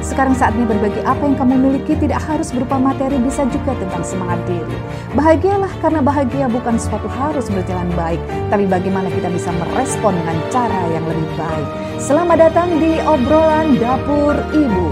sekarang 0.00 0.32
saatnya 0.32 0.64
berbagi 0.64 1.04
apa 1.04 1.20
yang 1.28 1.36
kamu 1.36 1.54
miliki 1.60 1.92
tidak 2.00 2.24
harus 2.24 2.48
berupa 2.56 2.80
materi, 2.80 3.20
bisa 3.20 3.44
juga 3.52 3.76
tentang 3.76 4.00
semangat 4.00 4.40
diri. 4.48 4.76
Bahagialah 5.12 5.68
karena 5.84 6.00
bahagia 6.00 6.46
bukan 6.48 6.80
suatu 6.80 7.04
harus 7.20 7.52
berjalan 7.52 7.88
baik, 7.92 8.20
tapi 8.48 8.64
bagaimana 8.64 9.12
kita 9.12 9.28
bisa 9.28 9.52
merespon 9.52 10.16
dengan 10.16 10.36
cara 10.48 10.80
yang 10.88 11.04
lebih 11.04 11.28
baik. 11.36 11.68
Selamat 12.00 12.48
datang 12.48 12.80
di 12.80 12.96
obrolan 13.04 13.76
dapur 13.76 14.40
ibu. 14.56 14.88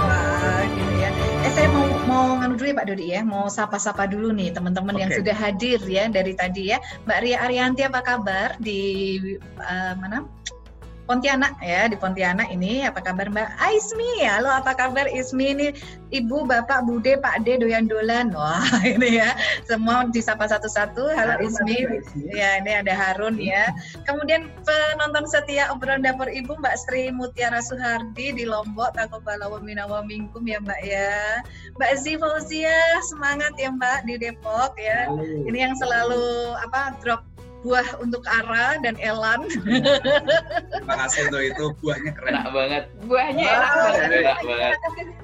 Wah, 0.00 0.64
gitu 0.64 0.92
ya. 0.96 1.10
Eh 1.44 1.52
saya 1.52 1.68
mau 1.76 1.86
mau 2.08 2.26
nganu 2.40 2.56
dulu 2.56 2.68
ya 2.72 2.76
Pak 2.80 2.86
Dodi 2.88 3.06
ya, 3.12 3.20
mau 3.20 3.52
sapa-sapa 3.52 4.08
dulu 4.08 4.32
nih 4.32 4.48
teman-teman 4.56 4.96
yang 4.96 5.12
Oke. 5.12 5.20
sudah 5.20 5.36
hadir 5.36 5.76
ya 5.84 6.08
dari 6.08 6.32
tadi 6.32 6.72
ya. 6.72 6.80
Mbak 7.04 7.18
Ria 7.20 7.36
Arianti 7.44 7.84
apa 7.84 8.00
kabar 8.00 8.56
di 8.56 8.80
eh, 9.60 9.92
mana? 10.00 10.24
Pontianak 11.08 11.56
ya 11.64 11.88
di 11.88 11.96
Pontianak 11.96 12.52
ini. 12.52 12.84
Apa 12.84 13.00
kabar 13.00 13.32
Mbak? 13.32 13.48
Aismi 13.64 14.28
halo 14.28 14.52
apa 14.52 14.76
kabar 14.76 15.08
Ismi 15.08 15.56
ini? 15.56 15.68
Ibu 16.12 16.44
Bapak 16.44 16.84
Bude 16.84 17.16
Pak 17.16 17.48
D 17.48 17.56
doyan 17.56 17.88
dolan. 17.88 18.28
Wah 18.36 18.60
ini 18.84 19.16
ya 19.16 19.32
semua 19.64 20.04
disapa 20.12 20.44
satu-satu. 20.44 21.16
Halo 21.16 21.40
Harun 21.40 21.48
Ismi. 21.48 21.80
ya 22.36 22.60
ini 22.60 22.76
ada 22.76 22.92
Harun 22.92 23.40
ya. 23.40 23.72
Kemudian 24.04 24.52
penonton 24.68 25.24
setia 25.24 25.72
obrolan 25.72 26.04
dapur 26.04 26.28
Ibu 26.28 26.60
Mbak 26.60 26.76
Sri 26.76 27.08
Mutiara 27.08 27.64
Suhardi 27.64 28.36
di 28.36 28.44
Lombok 28.44 28.92
Takobalawa 28.92 29.64
Minawa 29.64 30.04
Mingkum 30.04 30.44
ya 30.44 30.60
Mbak 30.60 30.80
ya. 30.84 31.40
Mbak 31.80 31.92
Zi 32.04 32.20
Fauzia 32.20 33.00
semangat 33.08 33.56
ya 33.56 33.72
Mbak 33.72 34.04
di 34.04 34.20
Depok 34.20 34.76
ya. 34.76 35.08
Ini 35.48 35.72
yang 35.72 35.74
selalu 35.80 36.52
apa 36.68 37.00
drop 37.00 37.27
buah 37.58 37.88
untuk 37.98 38.22
Ara 38.24 38.78
dan 38.80 38.94
Elan 38.98 39.42
Terima 39.50 40.94
kasih 41.04 41.26
untuk 41.26 41.42
itu 41.42 41.64
buahnya 41.82 42.10
keren. 42.14 42.30
enak 42.34 42.46
banget 42.54 42.84
buahnya 43.04 43.46
Wah, 43.50 43.58
enak 43.58 43.72
banget. 43.74 44.10
enak 44.22 44.38
banget 44.46 44.72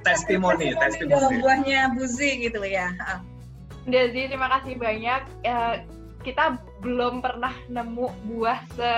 Testimoni, 0.03 0.69
testimoni. 0.77 1.37
buahnya 1.41 1.81
Buzi 1.97 2.31
gitu 2.45 2.61
ya. 2.61 2.93
Ah. 3.01 3.21
Dezi 3.85 4.29
terima 4.29 4.49
kasih 4.53 4.77
banyak. 4.77 5.21
Eh, 5.45 5.75
kita 6.21 6.57
belum 6.81 7.21
pernah 7.21 7.53
nemu 7.69 8.09
buah 8.29 8.61
se 8.77 8.93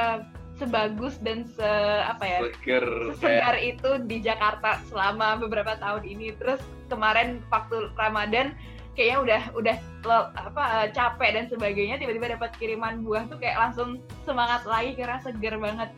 sebagus 0.57 1.21
dan 1.21 1.45
se 1.45 1.69
apa 2.03 2.25
ya 2.25 2.39
burger 2.41 2.87
sesegar 3.13 3.55
itu 3.61 3.91
di 4.09 4.19
Jakarta 4.19 4.81
selama 4.89 5.39
beberapa 5.39 5.75
tahun 5.79 6.03
ini. 6.07 6.35
Terus 6.39 6.59
kemarin 6.87 7.43
waktu 7.51 7.91
Ramadan 7.95 8.55
kayaknya 8.97 9.19
udah 9.21 9.43
udah 9.55 9.77
le- 10.09 10.31
apa 10.35 10.63
eh, 10.83 10.89
capek 10.97 11.31
dan 11.37 11.45
sebagainya 11.53 12.01
tiba-tiba 12.01 12.33
dapat 12.35 12.51
kiriman 12.57 13.05
buah 13.05 13.29
tuh 13.29 13.37
kayak 13.37 13.61
langsung 13.61 14.01
semangat 14.25 14.65
lagi 14.65 14.97
karena 14.97 15.21
seger 15.21 15.55
banget. 15.61 15.93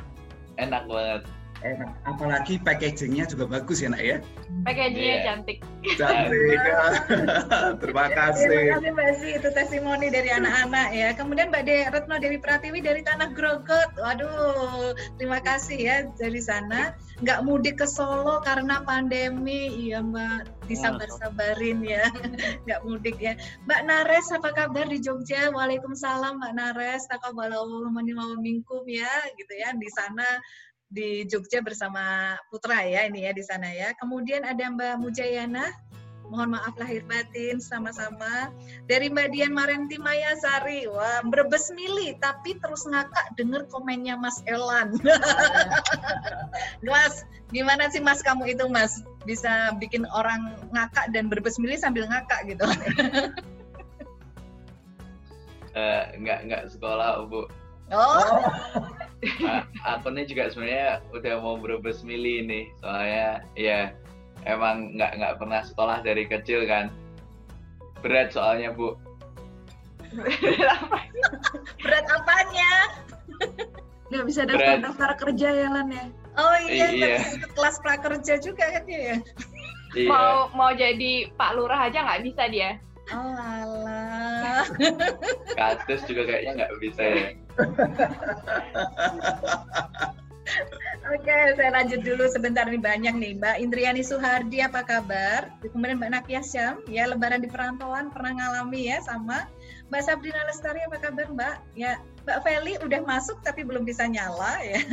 enak 0.58 0.84
banget 0.90 1.22
Enak. 1.58 1.90
Apalagi 2.06 2.62
packagingnya 2.62 3.26
juga 3.26 3.50
bagus 3.50 3.82
ya 3.82 3.90
nak 3.90 3.98
ya. 3.98 4.22
Packagingnya 4.62 5.16
Iya. 5.18 5.24
cantik. 5.26 5.58
Cantik. 5.98 6.38
Terima 6.54 6.86
Terima 7.82 8.06
kasih. 8.14 8.78
kasih 8.78 8.90
Mbak 8.94 9.10
Zi, 9.18 9.28
itu 9.42 9.48
testimoni 9.50 10.06
dari 10.06 10.30
anak-anak 10.30 10.88
ya. 10.94 11.08
Kemudian 11.18 11.50
Mbak 11.50 11.62
De 11.66 11.76
Retno 11.90 12.16
Dewi 12.22 12.38
Pratiwi 12.38 12.78
dari 12.78 13.02
Tanah 13.02 13.34
Grogot. 13.34 13.90
Waduh, 13.98 14.94
terima 15.18 15.42
kasih 15.42 15.78
ya 15.78 15.96
dari 16.14 16.38
sana. 16.38 16.94
Nggak 17.18 17.42
mudik 17.42 17.82
ke 17.82 17.86
Solo 17.90 18.38
karena 18.46 18.78
pandemi. 18.86 19.90
Iya 19.90 19.98
Mbak, 20.06 20.70
disabar-sabarin 20.70 21.82
ya. 21.82 22.06
Nggak 22.70 22.80
mudik 22.86 23.18
ya. 23.18 23.34
Mbak 23.66 23.80
Nares, 23.82 24.30
apa 24.30 24.54
kabar 24.54 24.86
di 24.86 25.02
Jogja? 25.02 25.50
Waalaikumsalam 25.50 26.38
Mbak 26.38 26.54
Nares. 26.54 27.02
Takabalau 27.10 27.90
mingkum 28.38 28.86
ya, 28.86 29.10
gitu 29.34 29.52
ya. 29.58 29.74
Di 29.74 29.90
sana 29.90 30.26
di 30.88 31.28
Jogja 31.28 31.60
bersama 31.60 32.34
Putra 32.48 32.80
ya 32.84 33.04
ini 33.08 33.28
ya 33.28 33.32
di 33.36 33.44
sana 33.44 33.68
ya. 33.68 33.92
Kemudian 34.00 34.44
ada 34.44 34.64
Mbak 34.72 35.04
Mujayana, 35.04 35.68
mohon 36.28 36.56
maaf 36.56 36.76
lahir 36.80 37.04
batin 37.04 37.60
sama-sama. 37.60 38.52
Dari 38.88 39.12
Mbak 39.12 39.28
Dian 39.32 39.52
Marenti 39.52 40.00
Mayasari, 40.00 40.88
wah 40.88 41.20
berbes 41.28 41.68
mili 41.72 42.16
tapi 42.20 42.56
terus 42.60 42.88
ngakak 42.88 43.36
denger 43.36 43.68
komennya 43.68 44.16
Mas 44.16 44.40
Elan. 44.48 44.96
Mas, 46.84 47.24
gimana 47.52 47.88
sih 47.92 48.00
Mas 48.00 48.24
kamu 48.24 48.56
itu 48.56 48.64
Mas 48.68 49.04
bisa 49.28 49.76
bikin 49.76 50.08
orang 50.12 50.56
ngakak 50.72 51.12
dan 51.12 51.28
berbes 51.28 51.60
mili 51.60 51.76
sambil 51.76 52.08
ngakak 52.08 52.48
gitu? 52.48 52.64
Eh, 55.78 56.04
nggak 56.18 56.50
nggak 56.50 56.62
sekolah 56.74 57.22
bu 57.30 57.46
Oh, 57.94 58.18
Ah, 58.18 58.90
akunnya 59.82 60.22
juga 60.24 60.46
sebenarnya 60.48 61.02
udah 61.10 61.34
mau 61.42 61.58
berbes 61.58 62.06
mili 62.06 62.42
nih 62.42 62.64
soalnya 62.78 63.42
ya 63.58 63.90
emang 64.46 64.94
nggak 64.94 65.18
nggak 65.18 65.34
pernah 65.42 65.60
sekolah 65.66 65.98
dari 66.00 66.24
kecil 66.24 66.62
kan 66.64 66.94
berat 67.98 68.30
soalnya 68.30 68.70
bu 68.70 68.94
berat 71.82 72.06
apanya? 72.08 72.72
nggak 74.08 74.24
bisa 74.24 74.48
Berat. 74.48 74.56
daftar 74.56 74.76
daftar 74.88 75.10
kerja 75.20 75.48
ya 75.52 75.68
Lan 75.68 75.88
ya 75.92 76.04
Oh 76.38 76.56
iya, 76.64 76.86
Iya. 76.94 77.18
kelas 77.52 77.82
prakerja 77.82 78.38
juga 78.40 78.64
kan 78.70 78.82
dia 78.86 79.00
ya? 79.12 79.16
iya 79.92 80.08
Mau 80.08 80.48
mau 80.54 80.70
jadi 80.72 81.28
Pak 81.34 81.50
Lurah 81.52 81.90
aja 81.90 82.06
nggak 82.06 82.22
bisa 82.24 82.46
dia. 82.46 82.78
Oh 83.10 83.34
alah. 83.34 84.64
kasus 85.52 86.06
juga 86.06 86.24
kayaknya 86.24 86.52
nggak 86.62 86.72
bisa 86.78 87.02
ya 87.02 87.26
Oke, 91.08 91.38
saya 91.56 91.70
lanjut 91.72 92.04
dulu 92.04 92.28
sebentar 92.28 92.68
nih 92.68 92.80
banyak 92.80 93.14
nih 93.16 93.32
Mbak 93.40 93.56
Indriani 93.64 94.04
Suhardi 94.04 94.60
apa 94.60 94.84
kabar? 94.84 95.48
Kemudian 95.64 95.96
Mbak 95.96 96.10
Nakia 96.12 96.44
Syam, 96.44 96.84
ya 96.84 97.08
Lebaran 97.08 97.40
di 97.40 97.48
perantauan 97.48 98.12
pernah 98.12 98.36
ngalami 98.36 98.92
ya 98.92 99.00
sama. 99.00 99.48
Mbak 99.88 100.02
Sabrina 100.04 100.44
Lestari 100.44 100.84
apa 100.84 101.00
kabar 101.00 101.26
Mbak? 101.32 101.56
Ya 101.80 101.96
Mbak 102.28 102.38
Feli 102.44 102.76
udah 102.84 103.00
masuk 103.08 103.40
tapi 103.40 103.64
belum 103.64 103.88
bisa 103.88 104.04
nyala 104.04 104.60
ya. 104.60 104.84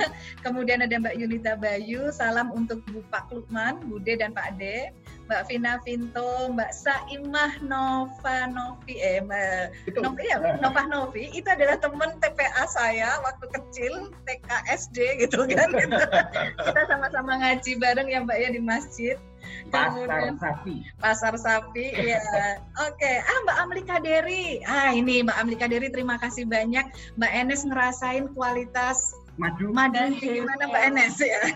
Kemudian 0.46 0.80
ada 0.88 0.96
Mbak 0.96 1.16
Yunita 1.20 1.60
Bayu, 1.60 2.08
salam 2.16 2.48
untuk 2.56 2.80
Bu 2.88 3.04
Pak 3.12 3.28
Lukman, 3.36 3.84
Bude 3.84 4.16
dan 4.16 4.32
Pak 4.32 4.56
De. 4.56 4.96
Mbak 5.26 5.42
Vina 5.50 5.82
Vinto, 5.82 6.54
Mbak 6.54 6.70
Saimah 6.70 7.58
Nova 7.66 8.46
Novi, 8.46 8.94
eh 9.02 9.18
Mbak 9.26 9.98
Nova, 9.98 10.20
iya, 10.22 10.38
Nova 10.62 10.82
Novi 10.86 11.34
itu 11.34 11.50
adalah 11.50 11.82
teman 11.82 12.14
TPA 12.22 12.64
saya 12.70 13.18
waktu 13.26 13.46
kecil 13.50 13.94
TK 14.24 14.50
SD 14.70 14.98
gitu 15.26 15.50
kan. 15.50 15.74
Kita 16.66 16.82
sama-sama 16.86 17.42
ngaji 17.42 17.72
bareng 17.82 18.06
ya 18.06 18.22
Mbak 18.22 18.38
ya 18.38 18.50
di 18.54 18.62
masjid. 18.62 19.18
Pasar 19.70 20.06
Kemudian- 20.10 20.38
sapi. 20.42 20.76
pasar 20.98 21.34
sapi 21.38 21.86
ya 21.94 22.18
oke 22.82 23.12
ah 23.22 23.38
Mbak 23.46 23.58
Amlika 23.62 23.98
Deri 24.02 24.62
ah 24.66 24.90
ini 24.90 25.22
Mbak 25.22 25.38
Amlika 25.38 25.66
Deri 25.70 25.90
terima 25.90 26.18
kasih 26.18 26.46
banyak. 26.46 26.86
Mbak 27.18 27.32
Enes 27.34 27.62
ngerasain 27.66 28.30
kualitas 28.34 29.14
Madu. 29.38 29.70
madu 29.70 30.02
gimana 30.18 30.66
Mbak 30.66 30.84
Enes 30.90 31.18
ya 31.18 31.42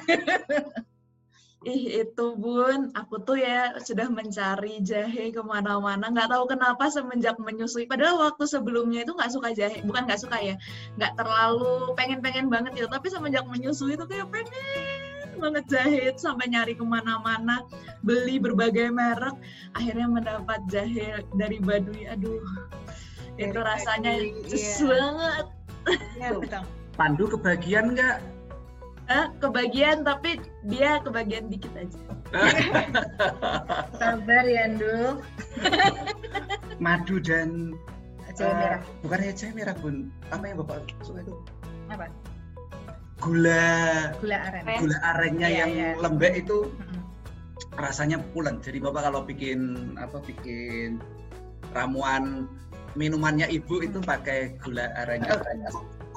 ih 1.67 2.03
itu 2.03 2.25
bun. 2.39 2.91
Aku 2.95 3.19
tuh 3.19 3.35
ya 3.35 3.75
sudah 3.83 4.07
mencari 4.07 4.79
jahe 4.79 5.31
ke 5.35 5.41
mana-mana. 5.43 6.07
Nggak 6.07 6.31
tahu 6.31 6.55
kenapa 6.55 6.87
semenjak 6.87 7.35
menyusui. 7.35 7.83
Padahal 7.83 8.31
waktu 8.31 8.47
sebelumnya 8.47 9.03
itu 9.03 9.11
nggak 9.11 9.31
suka 9.31 9.51
jahe. 9.51 9.83
Bukan 9.83 10.07
nggak 10.07 10.21
suka 10.23 10.39
ya. 10.39 10.55
Nggak 10.95 11.19
terlalu 11.19 11.91
pengen-pengen 11.99 12.47
banget 12.47 12.79
gitu. 12.79 12.87
Tapi 12.87 13.07
semenjak 13.11 13.43
menyusui 13.47 13.99
itu 13.99 14.05
kayak 14.07 14.31
pengen 14.31 15.39
banget 15.39 15.63
jahe 15.71 16.11
itu 16.11 16.19
sampai 16.19 16.51
nyari 16.51 16.75
ke 16.75 16.83
mana-mana 16.83 17.63
beli 18.03 18.39
berbagai 18.39 18.91
merek. 18.91 19.35
Akhirnya 19.75 20.07
mendapat 20.07 20.59
jahe 20.71 21.23
dari 21.35 21.59
Baduy. 21.59 22.07
Aduh 22.07 22.43
itu 23.39 23.55
Dari 23.55 23.67
rasanya 23.67 24.11
Baduy, 24.19 24.51
iya. 24.51 24.75
banget. 24.83 25.45
Ya 26.19 26.61
Pandu 26.99 27.31
kebagian 27.31 27.95
nggak? 27.95 28.38
Eh, 29.09 29.25
kebagian 29.41 30.05
tapi 30.05 30.37
dia 30.69 31.01
kebagian 31.01 31.49
dikit 31.49 31.73
aja 31.73 31.97
sabar 33.99 34.45
ya 34.45 34.69
Ndul 34.69 35.17
Madu 36.85 37.17
dan 37.17 37.73
jahe 38.37 38.47
eh, 38.47 38.55
merah 38.55 38.79
bukan 39.01 39.19
ya 39.25 39.33
jahe 39.33 39.51
merah 39.51 39.75
bun. 39.81 40.13
Apa 40.31 40.43
yang 40.47 40.61
bapak 40.61 40.93
suka 41.03 41.25
itu? 41.25 41.33
apa 41.89 42.05
Gula 43.19 44.13
gula 44.21 44.37
aren 44.47 44.63
gula 44.79 44.97
arennya 45.01 45.47
Iya, 45.49 45.57
yang 45.65 45.71
iya. 45.73 45.89
lembek 45.99 46.33
itu 46.45 46.71
rasanya 47.75 48.21
pulen. 48.31 48.63
Jadi 48.63 48.79
Bapak 48.79 49.11
kalau 49.11 49.27
bikin 49.27 49.91
apa 49.99 50.23
bikin 50.23 51.03
ramuan 51.75 52.47
minumannya 52.95 53.49
Ibu 53.51 53.83
itu 53.83 53.99
pakai 53.99 54.55
gula 54.63 54.87
aren. 55.01 55.25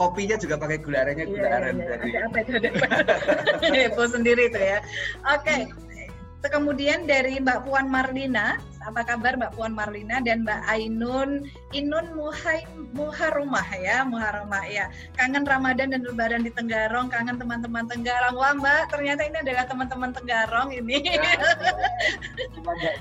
Kopinya 0.02 0.34
juga 0.34 0.58
pakai 0.58 0.82
gula 0.82 0.98
arennya 1.06 1.26
gula 1.30 1.46
Iya, 1.46 1.58
aren 1.62 1.74
iya, 1.78 1.86
dari 1.86 2.10
ada 2.10 2.18
apa 2.26 2.36
itu 2.42 2.52
ada 2.58 4.06
sendiri 4.18 4.42
itu 4.50 4.58
ya. 4.58 4.78
Oke. 5.30 5.70
Kemudian 6.42 7.06
dari 7.06 7.38
Mbak 7.38 7.70
Puan 7.70 7.86
Marlina, 7.86 8.58
apa 8.82 9.06
kabar 9.06 9.38
Mbak 9.38 9.54
Puan 9.54 9.78
Marlina 9.78 10.18
dan 10.26 10.42
Mbak 10.42 10.66
Ainun 10.74 11.46
Inun 11.70 12.18
Muhai 12.18 12.66
Muharumah 12.98 13.62
ya, 13.78 14.02
Muharumah 14.02 14.66
ya. 14.66 14.90
Kangen 15.14 15.46
Ramadan 15.46 15.94
dan 15.94 16.02
Lebaran 16.02 16.42
di 16.42 16.50
Tenggarong, 16.50 17.14
kangen 17.14 17.38
teman-teman 17.38 17.86
Tenggarong. 17.86 18.34
Wah 18.34 18.58
Mbak, 18.58 18.90
ternyata 18.90 19.22
ini 19.22 19.38
adalah 19.38 19.70
teman-teman 19.70 20.10
Tenggarong 20.10 20.68
ini. 20.74 20.98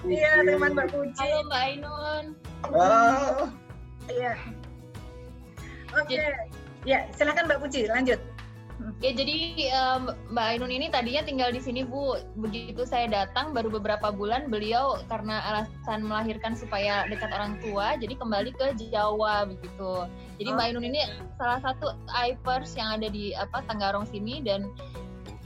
Iya, 0.06 0.46
teman 0.46 0.78
Mbak 0.78 0.88
Puji. 0.94 1.18
Halo 1.18 1.38
Mbak 1.50 1.62
Ainun. 1.66 2.26
Oh, 2.70 3.50
Iya. 4.06 4.34
Oke. 5.98 6.18
Ya, 6.82 7.06
silakan 7.14 7.46
Mbak 7.46 7.62
Puji, 7.62 7.86
lanjut. 7.90 8.18
Ya 9.02 9.14
jadi 9.14 9.70
eh, 9.70 9.98
Mbak 10.34 10.46
Ainun 10.58 10.74
ini 10.74 10.90
tadinya 10.90 11.22
tinggal 11.22 11.54
di 11.54 11.62
sini 11.62 11.86
Bu. 11.86 12.18
Begitu 12.38 12.82
saya 12.82 13.06
datang 13.06 13.54
baru 13.54 13.70
beberapa 13.70 14.10
bulan 14.10 14.50
beliau 14.50 14.98
karena 15.06 15.38
alasan 15.46 16.02
melahirkan 16.02 16.58
supaya 16.58 17.06
dekat 17.06 17.30
orang 17.30 17.62
tua, 17.62 17.94
jadi 18.02 18.18
kembali 18.18 18.58
ke 18.58 18.74
Jawa 18.90 19.46
begitu. 19.46 20.10
Jadi 20.42 20.50
Mbak 20.50 20.66
Ainun 20.74 20.86
ini 20.90 21.02
salah 21.38 21.62
satu 21.62 21.94
IPers 22.10 22.74
yang 22.74 22.98
ada 22.98 23.08
di 23.10 23.38
apa 23.38 23.62
Tenggarong 23.70 24.10
sini 24.10 24.42
dan 24.42 24.66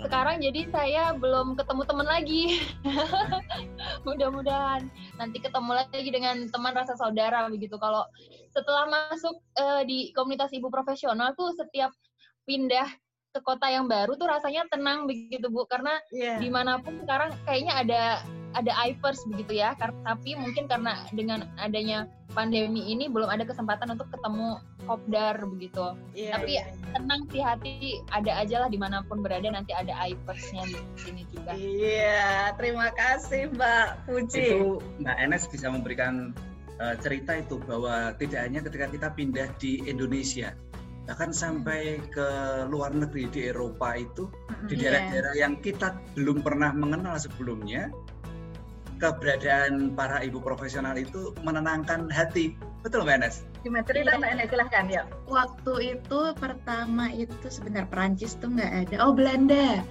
sekarang 0.05 0.37
jadi 0.37 0.69
saya 0.69 1.03
belum 1.17 1.57
ketemu 1.57 1.81
teman 1.89 2.05
lagi. 2.05 2.61
Mudah-mudahan 4.05 4.85
nanti 5.17 5.41
ketemu 5.41 5.71
lagi 5.73 6.09
dengan 6.13 6.45
teman 6.53 6.77
rasa 6.77 6.93
saudara 6.93 7.49
begitu. 7.49 7.81
Kalau 7.81 8.05
setelah 8.53 8.85
masuk 8.85 9.41
eh, 9.57 9.81
di 9.89 9.97
komunitas 10.13 10.53
ibu 10.53 10.69
profesional 10.69 11.33
tuh 11.33 11.49
setiap 11.57 11.89
pindah 12.45 12.85
ke 13.35 13.43
kota 13.43 13.67
yang 13.67 13.91
baru 13.91 14.15
tuh 14.15 14.31
rasanya 14.31 14.63
tenang 14.71 15.03
begitu 15.03 15.51
Bu 15.51 15.67
karena 15.67 15.99
Iya. 16.07 16.39
di 16.39 16.47
mana 16.47 16.79
pun 16.79 16.95
sekarang 17.03 17.35
kayaknya 17.43 17.73
ada 17.75 18.01
ada 18.55 18.71
IPers 18.87 19.19
begitu 19.27 19.59
ya 19.59 19.75
tapi 19.75 20.31
mungkin 20.39 20.71
karena 20.71 21.03
dengan 21.11 21.43
adanya 21.59 22.07
pandemi 22.31 22.87
ini 22.87 23.11
belum 23.11 23.27
ada 23.27 23.43
kesempatan 23.43 23.91
untuk 23.91 24.07
ketemu 24.07 24.63
kopdar 24.87 25.35
begitu 25.43 25.91
Iya, 26.15 26.39
tapi 26.39 26.51
iya. 26.55 26.63
tenang 26.95 27.27
sih 27.27 27.43
hati 27.43 27.99
ada 28.15 28.31
aja 28.39 28.55
lah 28.63 28.69
di 28.71 28.79
mana 28.79 29.03
pun 29.03 29.19
berada 29.19 29.51
nanti 29.51 29.75
ada 29.75 29.91
IPersnya 30.07 30.71
di 30.71 30.79
sini 30.95 31.27
juga 31.35 31.51
Iya, 31.59 32.55
terima 32.55 32.87
kasih 32.95 33.51
Mbak 33.51 33.87
Puji. 34.07 34.39
itu 34.39 34.79
Mbak 35.03 35.17
Enes 35.19 35.43
bisa 35.51 35.67
memberikan 35.67 36.31
eh, 36.79 36.95
cerita 37.03 37.35
itu 37.35 37.59
bahwa 37.59 38.15
tidak 38.15 38.39
hanya 38.39 38.63
ketika 38.63 38.87
kita 38.87 39.07
pindah 39.11 39.47
di 39.59 39.83
Indonesia, 39.83 40.55
bahkan 41.05 41.29
sampai 41.29 42.01
ke 42.09 42.27
luar 42.69 42.89
negeri 42.89 43.29
di 43.29 43.41
Eropa 43.49 43.93
itu 43.93 44.25
di 44.65 44.73
Iya. 44.75 44.81
daerah-daerah 44.89 45.33
yang 45.37 45.53
kita 45.61 45.93
belum 46.17 46.41
pernah 46.41 46.73
mengenal 46.73 47.13
sebelumnya 47.21 47.93
keberadaan 48.97 49.91
para 49.93 50.23
ibu 50.23 50.39
profesional 50.39 50.95
itu 50.95 51.35
menenangkan 51.43 52.07
hati 52.09 52.55
betul 52.81 53.03
mbak 53.03 53.21
Enes 53.21 53.45
Gimana 53.65 53.81
cerita 53.81 54.13
Iya. 54.13 54.21
Mbak 54.21 54.29
Enes? 54.29 54.47
Silahkan 54.53 54.85
ya. 54.93 55.03
Waktu 55.25 55.73
itu 55.97 56.19
pertama 56.37 57.09
itu 57.09 57.47
sebentar 57.49 57.89
Perancis 57.89 58.37
tuh 58.37 58.53
nggak 58.53 58.71
ada. 58.85 58.95
Oh 59.01 59.09
Belanda. 59.09 59.81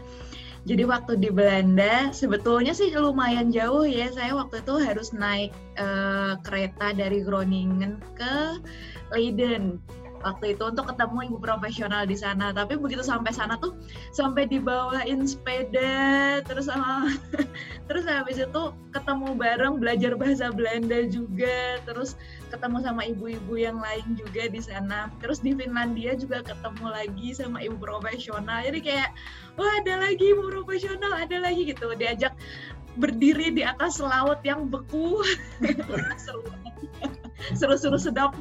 Jadi 0.62 0.86
waktu 0.86 1.18
di 1.18 1.26
Belanda 1.28 2.14
sebetulnya 2.14 2.70
sih 2.70 2.94
lumayan 2.94 3.50
jauh 3.50 3.82
ya. 3.82 4.14
Saya 4.14 4.38
waktu 4.38 4.62
itu 4.62 4.78
harus 4.78 5.10
naik 5.10 5.50
eh, 5.74 6.38
kereta 6.46 6.94
dari 6.94 7.26
Groningen 7.26 7.98
ke 8.14 8.62
Leiden. 9.10 9.82
Waktu 10.24 10.56
itu 10.56 10.64
untuk 10.64 10.88
ketemu 10.88 11.28
ibu 11.28 11.38
profesional 11.38 12.08
di 12.08 12.16
sana. 12.16 12.50
Tapi 12.56 12.80
begitu 12.80 13.04
sampai 13.04 13.30
sana 13.30 13.60
tuh 13.60 13.76
sampai 14.16 14.48
dibawain 14.48 15.28
sepeda 15.28 16.40
terus 16.48 16.66
sama 16.72 17.12
terus 17.88 18.08
habis 18.08 18.40
itu 18.40 18.62
ketemu 18.90 19.36
bareng 19.36 19.76
belajar 19.76 20.16
bahasa 20.16 20.48
Belanda 20.48 21.04
juga 21.06 21.78
terus 21.84 22.16
ketemu 22.48 22.80
sama 22.80 23.02
ibu-ibu 23.04 23.54
yang 23.60 23.76
lain 23.76 24.16
juga 24.16 24.48
di 24.48 24.60
sana. 24.64 25.12
Terus 25.20 25.44
di 25.44 25.52
Finlandia 25.52 26.16
juga 26.16 26.40
ketemu 26.40 26.86
lagi 26.88 27.36
sama 27.36 27.60
ibu 27.60 27.76
profesional. 27.76 28.64
Jadi 28.64 28.80
kayak 28.80 29.12
wah 29.60 29.70
ada 29.84 30.08
lagi 30.08 30.32
ibu 30.32 30.48
profesional, 30.48 31.12
ada 31.20 31.36
lagi 31.44 31.68
gitu. 31.68 31.92
Diajak 31.92 32.32
berdiri 32.96 33.50
di 33.50 33.62
atas 33.66 33.98
laut 33.98 34.40
yang 34.46 34.70
beku. 34.70 35.20
Seru. 36.24 36.46
Seru-seru 37.58 37.98
sedap. 38.00 38.32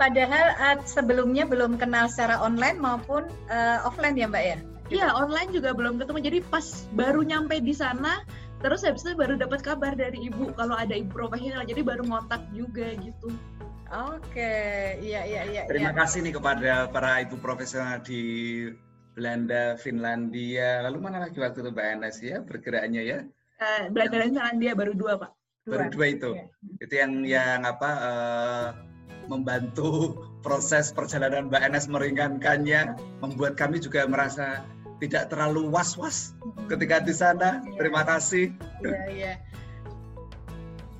Padahal 0.00 0.46
eh, 0.54 0.76
sebelumnya 0.84 1.46
belum 1.46 1.78
kenal 1.78 2.10
secara 2.10 2.40
online 2.40 2.78
maupun 2.78 3.26
eh, 3.50 3.78
offline 3.86 4.18
ya 4.18 4.26
Mbak 4.30 4.44
ya. 4.44 4.58
Iya, 4.92 5.06
online 5.16 5.50
juga 5.50 5.72
belum 5.72 5.96
ketemu. 5.96 6.18
Jadi 6.20 6.38
pas 6.52 6.66
baru 6.92 7.24
nyampe 7.24 7.56
di 7.56 7.72
sana, 7.72 8.20
terus 8.60 8.84
habis 8.84 9.00
itu 9.00 9.16
baru 9.16 9.40
dapat 9.40 9.64
kabar 9.64 9.96
dari 9.96 10.28
ibu 10.28 10.52
kalau 10.52 10.76
ada 10.76 10.92
ibu 10.92 11.08
profesional. 11.08 11.64
Jadi 11.64 11.80
baru 11.80 12.04
ngontak 12.04 12.44
juga 12.52 12.92
gitu. 13.00 13.32
Oke, 13.94 14.54
iya 14.98 15.22
iya 15.22 15.42
iya. 15.46 15.62
terima 15.70 15.94
iya. 15.94 15.98
kasih 16.02 16.26
nih 16.26 16.34
kepada 16.34 16.90
para 16.90 17.22
ibu 17.22 17.38
profesional 17.38 18.02
di 18.02 18.66
Belanda 19.14 19.78
Finlandia 19.78 20.82
lalu 20.82 20.98
mana 20.98 21.22
lagi 21.22 21.38
waktu 21.38 21.62
itu 21.62 21.70
mbak 21.70 21.86
Enes 21.94 22.18
ya 22.18 22.42
bergeraknya 22.42 23.02
ya 23.06 23.18
Eh, 23.64 23.82
Belanda 23.90 24.16
dan 24.18 24.30
Finlandia 24.34 24.72
baru 24.74 24.92
dua, 24.92 25.12
Pak. 25.14 25.30
Baru 25.64 25.88
dua 25.88 26.06
itu 26.12 26.30
Iya. 26.36 26.44
itu 26.84 26.94
yang 26.94 27.12
yang 27.24 27.60
apa 27.64 27.90
eh, 27.96 28.66
membantu 29.28 30.12
proses 30.44 30.92
perjalanan 30.92 31.48
Mbak 31.48 31.62
Enes 31.72 31.88
meringankannya 31.88 33.00
membuat 33.24 33.56
kami 33.56 33.80
juga 33.80 34.04
merasa 34.04 34.60
tidak 35.00 35.32
terlalu 35.32 35.72
was-was 35.72 36.36
ketika 36.68 37.00
di 37.00 37.16
sana 37.16 37.64
Iya. 37.64 37.76
terima 37.80 38.02
kasih 38.04 38.52
Iya 38.84 39.02
iya. 39.08 39.34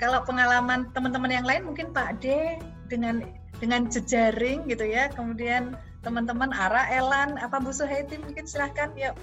Kalau 0.00 0.20
pengalaman 0.26 0.90
teman-teman 0.92 1.30
yang 1.32 1.46
lain 1.46 1.62
mungkin 1.64 1.94
Pak 1.94 2.20
D 2.20 2.58
dengan 2.90 3.24
dengan 3.62 3.86
jejaring 3.88 4.66
gitu 4.68 4.84
ya. 4.84 5.08
Kemudian 5.08 5.78
teman-teman 6.04 6.52
Ara, 6.52 6.84
Elan, 6.92 7.38
apa 7.40 7.62
Bu 7.62 7.72
Suhaiti 7.72 8.20
mungkin 8.20 8.44
silahkan 8.44 8.92
yuk. 8.98 9.14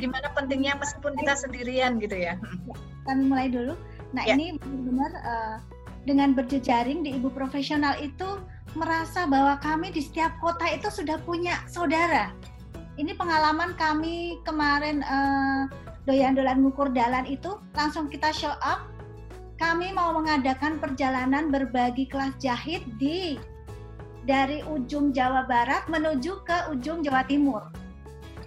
Gimana 0.00 0.32
pentingnya 0.34 0.74
meskipun 0.80 1.14
kita 1.22 1.38
sendirian 1.38 2.00
gitu 2.02 2.16
ya. 2.18 2.34
kami 3.06 3.30
mulai 3.30 3.48
dulu. 3.52 3.76
Nah 4.12 4.24
Ya. 4.24 4.34
ini 4.36 4.56
benar-benar 4.56 5.12
eh, 5.20 5.56
dengan 6.08 6.32
berjejaring 6.32 7.04
di 7.04 7.20
ibu 7.20 7.28
profesional 7.28 7.96
itu 8.00 8.40
merasa 8.76 9.28
bahwa 9.28 9.60
kami 9.60 9.92
di 9.92 10.00
setiap 10.00 10.32
kota 10.40 10.64
itu 10.68 10.88
sudah 10.88 11.20
punya 11.24 11.60
saudara. 11.68 12.32
Ini 12.98 13.14
pengalaman 13.14 13.76
kami 13.76 14.40
kemarin 14.48 15.04
eh, 15.04 15.62
doyan-doyan 16.08 16.64
ngukur 16.64 16.88
dalan 16.96 17.28
itu 17.28 17.60
langsung 17.76 18.08
kita 18.08 18.32
show 18.32 18.56
up. 18.64 18.88
Kami 19.58 19.90
mau 19.90 20.14
mengadakan 20.14 20.78
perjalanan 20.78 21.50
berbagi 21.50 22.06
kelas 22.06 22.38
jahit 22.38 22.86
di 23.02 23.36
dari 24.28 24.62
ujung 24.70 25.10
Jawa 25.10 25.48
Barat 25.50 25.88
menuju 25.90 26.46
ke 26.46 26.70
ujung 26.70 27.02
Jawa 27.02 27.26
Timur. 27.26 27.66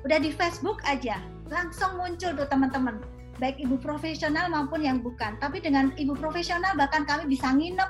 Udah 0.07 0.17
di 0.17 0.31
Facebook 0.33 0.81
aja, 0.87 1.19
langsung 1.51 1.99
muncul 1.99 2.33
tuh 2.33 2.47
teman-teman 2.47 2.97
baik 3.41 3.57
ibu 3.57 3.75
profesional 3.81 4.47
maupun 4.53 4.85
yang 4.85 5.01
bukan. 5.01 5.35
Tapi 5.41 5.57
dengan 5.59 5.89
ibu 5.97 6.13
profesional 6.13 6.77
bahkan 6.77 7.03
kami 7.09 7.25
bisa 7.25 7.49
nginep 7.49 7.89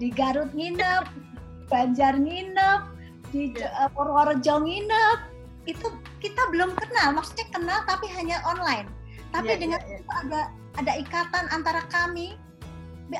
di 0.00 0.08
Garut 0.08 0.48
nginep, 0.56 1.04
Banjar 1.68 2.16
nginep, 2.16 2.80
di 3.28 3.52
eh, 3.60 3.88
Purworejo 3.92 4.64
nginep. 4.64 5.18
Itu 5.68 5.92
kita 6.24 6.48
belum 6.48 6.72
kenal, 6.80 7.12
maksudnya 7.12 7.44
kenal 7.52 7.84
tapi 7.84 8.08
hanya 8.16 8.40
online. 8.48 8.88
Tapi 9.28 9.52
Iya, 9.52 9.60
dengan 9.60 9.80
iya, 9.84 9.92
iya. 9.92 10.00
itu 10.00 10.12
ada 10.24 10.40
ada 10.80 10.92
ikatan 10.96 11.44
antara 11.52 11.84
kami 11.92 12.40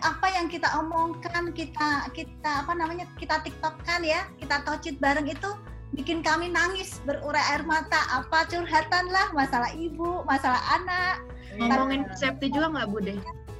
apa 0.04 0.26
yang 0.32 0.52
kita 0.52 0.68
omongkan 0.80 1.52
kita 1.56 2.12
kita 2.12 2.64
apa 2.64 2.72
namanya 2.76 3.08
kita 3.16 3.40
tiktokkan 3.40 4.04
ya 4.04 4.28
kita 4.36 4.60
tocit 4.68 5.00
bareng 5.00 5.24
itu 5.24 5.48
bikin 5.96 6.20
kami 6.20 6.52
nangis 6.52 7.00
berurai 7.08 7.40
air 7.56 7.64
mata 7.64 7.96
apa 8.12 8.44
curhatan 8.52 9.08
lah 9.08 9.32
masalah 9.32 9.72
ibu 9.72 10.20
masalah 10.28 10.60
anak 10.76 11.24
Ngomongin 11.58 12.00
Bu 12.04 12.14
Septi 12.14 12.46
juga 12.48 12.66
nggak, 12.70 12.86
Bu 12.88 12.98
Deh? 13.00 13.18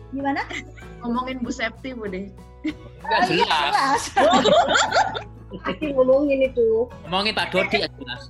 gimana 0.09 0.41
Ngomongin 1.03 1.37
Bu 1.43 1.51
Septi, 1.51 1.93
Bu 1.93 2.07
Deh. 2.07 2.31
Nggak 2.99 3.21
Oh, 3.21 3.29
iya, 3.29 3.45
jelas. 3.47 4.03
Aki 5.69 5.97
ngomongin 5.97 6.45
itu. 6.45 6.85
Ngomongin 7.05 7.33
Pak 7.33 7.49
Dodi 7.51 7.81
ya 7.81 7.89
jelas. 7.91 8.23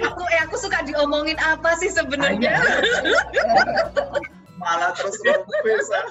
aku 0.00 0.22
eh, 0.26 0.40
aku 0.42 0.56
suka 0.56 0.80
diomongin 0.82 1.36
apa 1.36 1.76
sih 1.76 1.88
sebenarnya? 1.88 2.56
malah 4.56 4.92
terus 4.92 5.16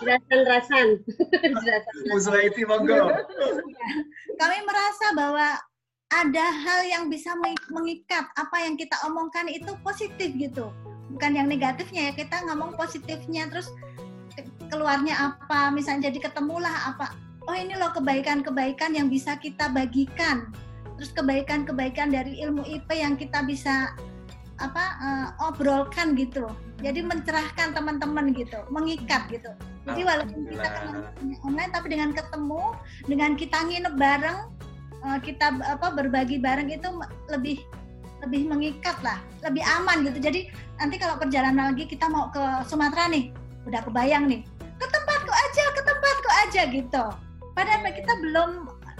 Jelasan-jelasan. 0.02 0.88
Jelasan. 1.42 1.94
Muswaiti 2.08 2.66
monggo 2.66 3.14
kami 4.36 4.58
merasa 4.64 5.06
bahwa 5.14 5.48
ada 6.10 6.46
hal 6.50 6.82
yang 6.84 7.04
bisa 7.08 7.36
mengi- 7.36 7.70
mengikat 7.70 8.26
apa 8.34 8.58
yang 8.60 8.74
kita 8.74 8.98
omongkan 9.04 9.46
itu 9.46 9.70
positif 9.80 10.34
gitu 10.34 10.74
bukan 11.20 11.36
yang 11.36 11.52
negatifnya 11.52 12.08
ya 12.08 12.14
kita 12.16 12.48
ngomong 12.48 12.80
positifnya 12.80 13.52
terus 13.52 13.68
ke- 14.32 14.48
keluarnya 14.72 15.36
apa 15.36 15.68
misalnya 15.68 16.08
jadi 16.08 16.32
ketemulah 16.32 16.96
apa. 16.96 17.12
Oh 17.44 17.52
ini 17.52 17.76
loh 17.76 17.92
kebaikan-kebaikan 17.92 18.96
yang 18.96 19.12
bisa 19.12 19.36
kita 19.36 19.68
bagikan. 19.68 20.48
Terus 20.96 21.12
kebaikan-kebaikan 21.12 22.16
dari 22.16 22.40
ilmu 22.40 22.64
IP 22.64 22.88
yang 22.96 23.20
kita 23.20 23.44
bisa 23.44 23.92
apa 24.64 24.84
eh, 25.04 25.28
obrolkan 25.44 26.16
gitu 26.16 26.48
jadi 26.80 27.04
mencerahkan 27.04 27.76
teman-teman 27.76 28.32
gitu 28.32 28.60
mengikat 28.72 29.28
gitu. 29.32 29.52
Jadi 29.88 30.02
walaupun 30.04 30.48
kita 30.48 30.68
kenalnya 30.68 31.38
online 31.44 31.72
tapi 31.76 31.88
dengan 31.92 32.12
ketemu 32.16 32.64
dengan 33.08 33.32
kita 33.36 33.58
nginep 33.68 33.96
bareng 34.00 34.40
eh, 35.04 35.20
kita 35.24 35.60
apa 35.60 35.88
berbagi 35.92 36.40
bareng 36.40 36.72
itu 36.72 36.88
lebih 37.28 37.64
lebih 38.26 38.52
mengikat 38.52 38.98
lah 39.02 39.20
lebih 39.44 39.64
aman 39.80 40.04
gitu 40.08 40.20
jadi 40.20 40.52
nanti 40.80 40.96
kalau 41.00 41.16
perjalanan 41.20 41.72
lagi 41.72 41.88
kita 41.88 42.08
mau 42.08 42.28
ke 42.32 42.44
Sumatera 42.68 43.08
nih 43.12 43.32
udah 43.68 43.82
kebayang 43.84 44.28
nih 44.28 44.42
ke 44.80 44.88
tempatku 44.88 45.32
aja 45.32 45.66
ke 45.76 45.82
tempatku 45.84 46.30
aja 46.48 46.62
gitu 46.72 47.04
padahal 47.56 47.92
kita 47.92 48.14
belum 48.24 48.50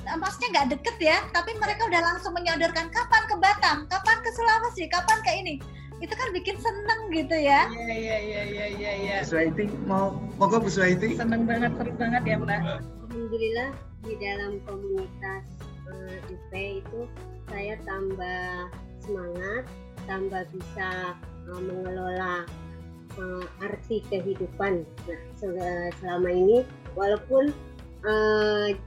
eh, 0.08 0.18
maksudnya 0.20 0.50
nggak 0.56 0.68
deket 0.80 0.96
ya 1.00 1.18
tapi 1.32 1.56
mereka 1.60 1.88
udah 1.88 2.02
langsung 2.04 2.32
menyodorkan 2.36 2.88
kapan 2.92 3.24
ke 3.28 3.36
Batam 3.40 3.78
kapan 3.88 4.18
ke 4.24 4.30
Sulawesi 4.36 4.88
kapan 4.92 5.20
ke 5.24 5.32
ini 5.36 5.56
itu 6.00 6.16
kan 6.16 6.32
bikin 6.32 6.56
seneng 6.64 7.12
gitu 7.12 7.36
ya 7.36 7.68
Iya 7.68 7.92
iya 7.92 8.18
iya 8.24 8.42
iya 8.48 8.66
iya. 8.72 8.92
iya. 9.04 9.18
Bu 9.20 9.36
Suhaiti 9.36 9.68
mau 9.84 10.16
monggo 10.40 10.64
Bu 10.64 10.72
Suhaiti. 10.72 11.20
Seneng 11.20 11.44
banget 11.44 11.76
seru 11.76 11.92
banget 12.00 12.24
ya 12.24 12.40
Mbak. 12.40 12.62
Alhamdulillah 13.04 13.70
di 14.08 14.14
dalam 14.16 14.64
komunitas 14.64 15.44
IP 16.30 16.52
itu 16.84 17.02
saya 17.50 17.76
tambah 17.84 18.70
semangat, 19.04 19.64
tambah 20.08 20.44
bisa 20.54 21.16
eh, 21.50 21.62
mengelola 21.62 22.46
eh, 23.18 23.46
arti 23.64 24.04
kehidupan. 24.10 24.86
Nah, 25.08 25.22
sel- 25.38 25.94
selama 26.00 26.30
ini 26.30 26.58
walaupun 26.96 27.52
eh, 28.06 28.78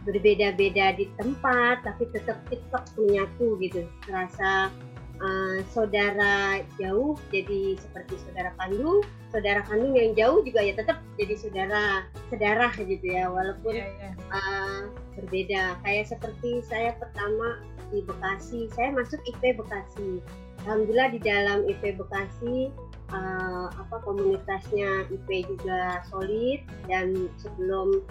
berbeda-beda 0.00 0.96
di 0.96 1.12
tempat, 1.20 1.84
tapi 1.84 2.08
tetap 2.12 2.40
TikTok 2.48 2.84
menyatu 2.96 3.60
gitu. 3.60 3.84
Terasa 4.08 4.72
eh, 5.20 5.58
saudara 5.68 6.64
jauh 6.80 7.16
jadi 7.28 7.76
seperti 7.76 8.16
saudara 8.24 8.56
kandung, 8.56 9.04
saudara 9.28 9.60
kandung 9.68 9.92
yang 9.94 10.16
jauh 10.16 10.40
juga 10.42 10.64
ya 10.64 10.72
tetap 10.74 11.04
jadi 11.20 11.34
saudara 11.36 12.08
sedarah 12.32 12.72
gitu 12.80 13.04
ya, 13.04 13.28
walaupun 13.28 13.76
Iya 13.76 13.86
iya. 13.92 14.10
uh, 14.32 14.82
berbeda. 15.20 15.62
Kayak 15.84 16.16
seperti 16.16 16.64
saya 16.64 16.96
pertama 16.96 17.60
di 17.90 18.00
Bekasi, 18.06 18.70
saya 18.72 18.94
masuk 18.94 19.20
IP 19.26 19.58
Bekasi. 19.58 20.22
Alhamdulillah 20.64 21.10
di 21.14 21.20
dalam 21.20 21.66
IP 21.66 21.98
Bekasi 21.98 22.70
uh, 23.10 23.66
apa 23.74 23.96
komunitasnya 24.06 25.10
IP 25.10 25.46
juga 25.50 26.02
solid. 26.08 26.62
Dan 26.86 27.28
sebelum 27.42 28.06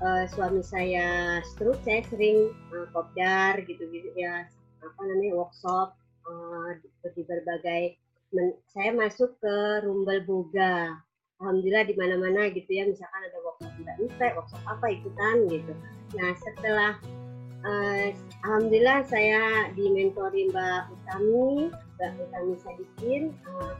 uh, 0.00 0.24
suami 0.32 0.64
saya 0.64 1.40
stroke 1.44 1.80
saya 1.84 2.02
sering 2.08 2.50
uh, 2.72 2.86
kopdar 2.90 3.60
gitu-gitu 3.68 4.10
ya 4.16 4.48
apa 4.84 5.00
namanya 5.08 5.32
workshop 5.40 5.96
uh, 6.28 6.70
di, 6.80 7.22
berbagai 7.24 7.96
men- 8.32 8.58
saya 8.72 8.90
masuk 8.92 9.36
ke 9.40 9.56
Rumbel 9.84 10.24
Boga. 10.24 10.96
Alhamdulillah 11.42 11.84
di 11.84 11.94
mana-mana 11.98 12.48
gitu 12.54 12.70
ya 12.70 12.86
misalkan 12.86 13.20
ada 13.26 13.38
workshop 13.42 13.72
mbak 13.82 13.96
Nite, 14.00 14.28
workshop 14.38 14.62
apa 14.64 14.86
ikutan 14.94 15.36
gitu. 15.50 15.72
Nah 16.14 16.30
setelah 16.38 16.92
eh, 17.64 18.06
alhamdulillah 18.44 19.04
saya 19.08 19.72
dimentori 19.72 20.52
mbak 20.52 20.92
Utami 20.92 21.72
mbak 21.96 22.12
Utami 22.20 22.54
Sadikin. 22.60 23.22
Eh, 23.32 23.72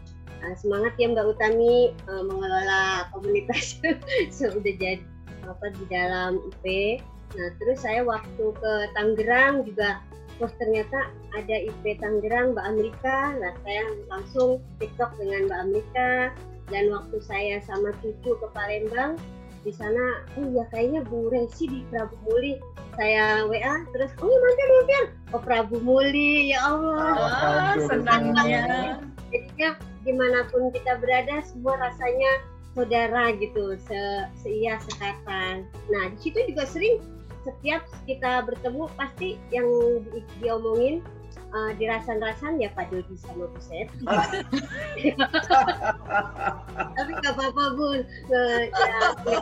eh, 0.45 0.55
semangat 0.57 0.97
ya 0.97 1.13
mbak 1.13 1.37
Utami 1.37 1.93
eh, 1.93 2.23
mengelola 2.25 3.09
komunitas 3.13 3.79
sudah 4.37 4.61
jadi 4.61 5.01
apa 5.45 5.67
di 5.77 5.85
dalam 5.93 6.41
IP 6.41 6.97
nah 7.35 7.51
terus 7.61 7.83
saya 7.83 8.07
waktu 8.07 8.45
ke 8.57 8.73
Tangerang 8.95 9.67
juga 9.67 10.01
Terus 10.39 10.51
ternyata 10.59 11.15
ada 11.31 11.57
IP 11.63 12.03
Tangerang 12.03 12.59
Mbak 12.59 12.67
Amerika, 12.67 13.39
nah 13.39 13.55
saya 13.63 13.83
langsung 14.11 14.59
TikTok 14.83 15.15
dengan 15.15 15.47
Mbak 15.47 15.61
Amerika, 15.63 16.09
dan 16.73 16.91
waktu 16.91 17.17
saya 17.23 17.63
sama 17.63 17.95
cucu 18.03 18.35
ke 18.35 18.47
Palembang 18.51 19.21
di 19.65 19.73
sana 19.73 20.23
oh 20.37 20.47
ya 20.53 20.69
kayaknya 20.71 21.01
Bu 21.09 21.33
Resi 21.33 21.65
di 21.67 21.81
Prabu 21.89 22.15
Muli. 22.29 22.61
Saya 22.95 23.43
WA 23.51 23.75
terus 23.91 24.13
oh 24.21 24.29
ya 24.29 24.39
mampir 24.39 24.67
mampir. 24.69 25.03
Ke 25.33 25.39
Prabu 25.41 25.77
Muli 25.81 26.53
ya 26.53 26.61
Allah. 26.63 27.17
Alhamdulillah. 27.75 27.89
senangnya. 27.89 28.63
jadinya 29.35 29.71
di 30.07 30.13
mana 30.15 30.47
pun 30.53 30.71
kita 30.71 31.01
berada 31.03 31.43
semua 31.43 31.75
rasanya 31.81 32.31
saudara 32.75 33.33
gitu 33.39 33.79
se 33.79 33.99
seia 34.39 34.77
sekatan 34.83 35.65
nah 35.89 36.05
di 36.11 36.19
situ 36.19 36.39
juga 36.51 36.67
sering 36.67 36.99
setiap 37.47 37.87
kita 38.05 38.43
bertemu 38.45 38.91
pasti 38.99 39.39
yang 39.55 39.67
di- 40.11 40.27
diomongin 40.43 41.01
eh, 41.37 41.71
di 41.79 41.85
rasan-rasan 41.87 42.59
ya 42.63 42.71
Pak 42.75 42.91
Dodi 42.91 43.17
sama 43.19 43.47
Bu 43.51 43.61
Septi 43.61 44.05
tapi 46.95 47.11
nggak 47.21 47.35
apa-apa 47.37 47.65
bun. 47.77 48.01
Eh, 48.07 48.63
ya, 48.71 48.99
ya. 49.27 49.41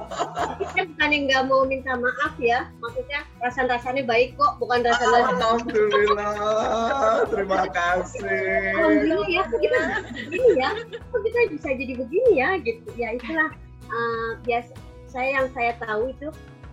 kita 0.61 0.83
bukan 0.93 1.09
yang 1.13 1.25
nggak 1.29 1.43
mau 1.49 1.63
minta 1.65 1.93
maaf 1.97 2.35
ya. 2.41 2.69
Maksudnya 2.81 3.21
rasan-rasannya 3.41 4.05
baik 4.07 4.37
kok 4.37 4.59
bukan 4.59 4.83
rasan-rasan. 4.85 5.37
Alhamdulillah. 5.41 7.29
Terima 7.31 7.69
kasih. 7.71 8.75
Alhamdulillah 8.77 9.29
ya. 9.29 9.43
Kita 9.49 9.79
begini 10.13 10.51
ya? 10.59 10.71
Kok 11.13 11.21
kita 11.25 11.39
bisa 11.53 11.69
jadi 11.77 11.95
begini 11.97 12.33
ya 12.37 12.49
gitu. 12.61 12.89
Ya 12.97 13.09
itulah. 13.17 13.51
Eh, 13.93 14.31
biasa 14.49 14.73
saya 15.13 15.29
yang 15.45 15.49
saya 15.53 15.77
tahu 15.77 16.09
itu 16.09 16.29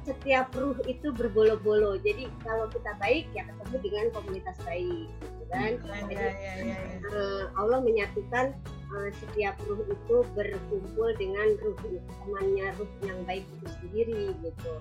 setiap 0.09 0.49
ruh 0.57 0.73
itu 0.89 1.13
berbolo-bolo 1.13 2.01
jadi 2.01 2.25
kalau 2.41 2.65
kita 2.73 2.97
baik 2.97 3.29
ya 3.37 3.45
ketemu 3.45 3.77
dengan 3.85 4.05
komunitas 4.17 4.57
baik 4.65 5.05
gitu 5.05 5.43
kan 5.53 5.71
Iya 5.77 6.01
jadi 6.09 6.25
iya 6.25 6.29
iya. 6.33 6.53
iya. 6.65 6.77
eh, 7.13 7.43
Allah 7.53 7.79
menyatukan 7.85 8.45
eh, 8.89 9.09
setiap 9.21 9.55
ruh 9.69 9.85
itu 9.85 10.17
berkumpul 10.33 11.09
dengan 11.21 11.47
ruh 11.61 11.77
temannya 12.25 12.67
ruh 12.81 12.91
yang 13.05 13.19
baik 13.29 13.45
itu 13.45 13.67
sendiri 13.81 14.23
gitu. 14.41 14.71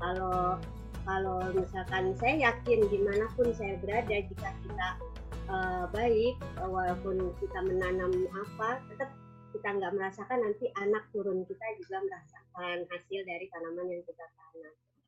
Kalau 0.00 0.56
kalau 1.04 1.40
misalkan 1.56 2.12
saya 2.20 2.52
yakin 2.52 2.84
di 2.92 2.98
mana 3.00 3.24
pun 3.32 3.48
saya 3.56 3.76
berada 3.80 4.16
jika 4.24 4.48
kita 4.64 4.88
eh, 5.52 5.84
baik 5.92 6.36
walaupun 6.64 7.32
kita 7.40 7.58
menanam 7.64 8.12
apa 8.32 8.80
tetap 8.92 9.12
kita 9.52 9.68
nggak 9.80 9.92
merasakan 9.96 10.38
nanti 10.44 10.68
anak 10.76 11.08
turun 11.10 11.40
kita 11.48 11.66
juga 11.80 12.04
merasakan 12.04 12.84
hasil 12.92 13.20
dari 13.24 13.46
tanaman 13.48 13.86
yang 13.88 14.02
kita 14.04 14.24
tanam. 14.36 14.47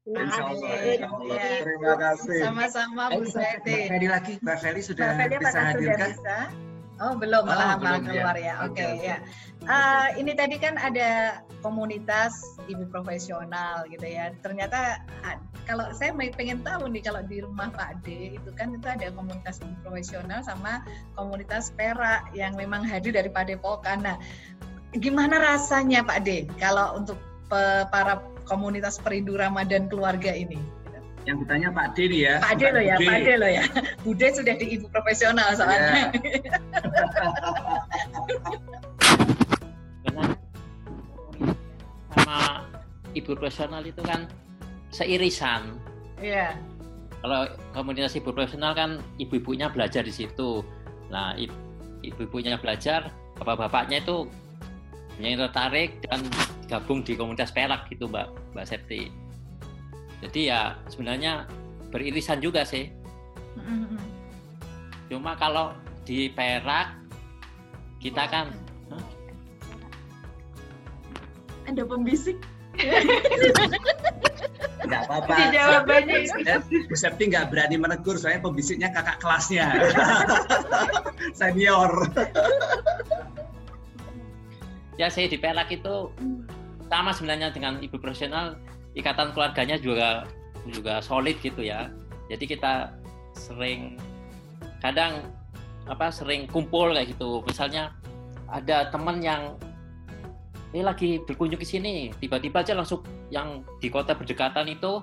Terima 0.00 0.26
Insya 0.26 0.42
Allah, 0.42 0.56
kasih. 0.56 0.92
insya 0.96 1.08
Allah. 1.12 1.36
Iya. 1.36 1.58
Terima 1.60 1.92
kasih. 2.00 2.40
Sama-sama 2.40 3.02
Bu 3.12 3.22
Suhaiti. 3.28 3.70
Mbak 3.70 3.82
Feli 3.92 4.08
lagi, 4.08 4.32
Mbak 4.40 4.56
Feli 4.58 4.80
sudah 4.80 5.06
Mbak 5.06 5.16
Feli 5.20 5.36
bisa 5.38 5.58
hadirkan? 5.60 6.10
bisa? 6.16 6.38
Oh 7.00 7.16
belum, 7.16 7.44
Oh, 7.44 7.48
malah 7.48 7.80
malah 7.80 7.96
belum, 7.96 8.00
ya. 8.04 8.08
keluar 8.12 8.36
ya. 8.36 8.54
Oke 8.60 8.68
Oke, 8.68 8.84
oke. 8.92 9.06
ya. 9.08 9.16
Ah, 9.64 10.06
ini 10.16 10.32
tadi 10.36 10.56
kan 10.60 10.76
ada 10.76 11.40
komunitas 11.60 12.32
ibu 12.68 12.84
profesional 12.88 13.84
gitu 13.88 14.04
ya. 14.04 14.32
Ternyata 14.44 15.00
ah, 15.24 15.36
kalau 15.64 15.88
saya 15.96 16.12
pengen 16.16 16.60
tahu 16.60 16.88
nih 16.92 17.00
kalau 17.00 17.20
di 17.24 17.40
rumah 17.40 17.72
Pak 17.72 18.04
D 18.04 18.36
itu 18.36 18.50
kan 18.56 18.76
itu 18.76 18.84
ada 18.84 19.08
komunitas 19.12 19.60
ibu 19.64 19.72
profesional 19.80 20.44
sama 20.44 20.84
komunitas 21.16 21.72
perak 21.76 22.24
yang 22.36 22.52
memang 22.56 22.84
hadir 22.84 23.16
dari 23.16 23.32
Padepokan. 23.32 24.04
Nah, 24.04 24.16
gimana 24.96 25.40
rasanya 25.40 26.04
Pak 26.04 26.24
D 26.24 26.48
kalau 26.60 27.00
untuk 27.00 27.16
para 27.88 28.20
komunitas 28.48 28.96
perindu 29.00 29.36
Ramadan 29.36 29.88
keluarga 29.88 30.32
ini? 30.32 30.58
Yang 31.28 31.44
ditanya 31.44 31.68
Pak 31.70 31.86
D 31.94 32.08
nih 32.08 32.20
ya. 32.24 32.34
Pak 32.40 32.54
D 32.56 32.62
loh 32.72 32.82
ya, 32.82 32.96
Bude. 32.96 33.08
Pak 33.12 33.18
D 33.20 33.28
loh 33.36 33.50
ya. 33.52 33.64
Bude 34.00 34.26
sudah 34.32 34.54
di 34.56 34.66
ibu 34.72 34.86
profesional 34.88 35.48
soalnya. 35.52 36.08
karena 40.00 40.24
sama 42.16 42.38
ibu 43.14 43.30
profesional 43.36 43.82
itu 43.84 44.02
kan 44.02 44.26
seirisan 44.90 45.78
Iya. 46.20 46.52
kalau 47.24 47.48
komunitas 47.72 48.16
ibu 48.16 48.32
profesional 48.32 48.72
kan 48.76 49.00
ibu-ibunya 49.16 49.68
belajar 49.72 50.04
di 50.04 50.12
situ 50.12 50.64
nah 51.08 51.36
ibu-ibunya 52.02 52.56
belajar 52.60 53.08
bapak-bapaknya 53.40 54.04
itu 54.04 54.28
yang 55.22 55.40
tertarik 55.48 56.00
dan 56.08 56.24
gabung 56.66 57.04
di 57.04 57.14
komunitas 57.14 57.52
perak 57.52 57.86
gitu 57.92 58.08
mbak 58.08 58.32
mbak 58.56 58.66
Septi 58.66 59.12
jadi 60.20 60.40
ya 60.40 60.60
sebenarnya 60.88 61.48
beririsan 61.92 62.40
juga 62.40 62.64
sih 62.64 62.88
cuma 65.10 65.34
kalau 65.36 65.74
di 66.06 66.30
perak 66.32 66.96
kita 68.00 68.24
kan 68.30 68.50
Ada 71.70 71.86
pembisik. 71.86 72.34
Nggak 74.82 75.02
apa-apa. 75.06 75.34
Jawabannya. 75.54 76.18
Ya, 76.42 76.58
Bu 76.66 76.96
Septi 76.98 77.30
nggak 77.30 77.54
berani 77.54 77.78
menegur, 77.78 78.18
soalnya 78.18 78.42
pembisiknya 78.42 78.90
kakak 78.90 79.22
kelasnya. 79.22 79.70
Senior. 81.38 82.10
Ya 85.00 85.08
saya 85.08 85.32
di 85.32 85.40
Pelak 85.40 85.72
itu 85.72 86.12
sama 86.92 87.16
sebenarnya 87.16 87.48
dengan 87.48 87.80
ibu 87.80 87.96
profesional 87.96 88.60
ikatan 88.92 89.32
keluarganya 89.32 89.80
juga 89.80 90.28
juga 90.68 91.00
solid 91.00 91.40
gitu 91.40 91.64
ya. 91.64 91.88
Jadi 92.28 92.44
kita 92.44 92.92
sering 93.32 93.96
kadang 94.84 95.24
apa 95.88 96.12
sering 96.12 96.44
kumpul 96.52 96.92
kayak 96.92 97.16
gitu. 97.16 97.40
Misalnya 97.48 97.96
ada 98.52 98.92
teman 98.92 99.24
yang 99.24 99.56
ini 100.76 100.84
lagi 100.84 101.10
berkunjung 101.24 101.58
ke 101.58 101.66
sini 101.66 102.12
tiba-tiba 102.20 102.60
aja 102.60 102.76
langsung 102.76 103.00
yang 103.32 103.64
di 103.80 103.88
kota 103.88 104.12
berdekatan 104.12 104.68
itu 104.68 105.00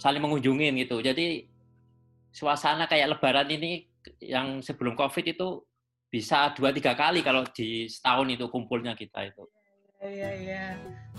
saling 0.00 0.24
mengunjungin 0.24 0.80
gitu. 0.80 1.04
Jadi 1.04 1.44
suasana 2.32 2.88
kayak 2.88 3.20
lebaran 3.20 3.52
ini 3.52 3.84
yang 4.24 4.64
sebelum 4.64 4.96
covid 4.96 5.28
itu 5.28 5.60
bisa 6.06 6.54
dua 6.54 6.70
tiga 6.70 6.94
kali 6.94 7.20
kalau 7.20 7.42
di 7.50 7.90
setahun 7.90 8.28
itu 8.30 8.46
kumpulnya 8.48 8.94
kita 8.94 9.26
itu 9.26 9.44
Iya 10.06 10.30
iya. 10.36 10.64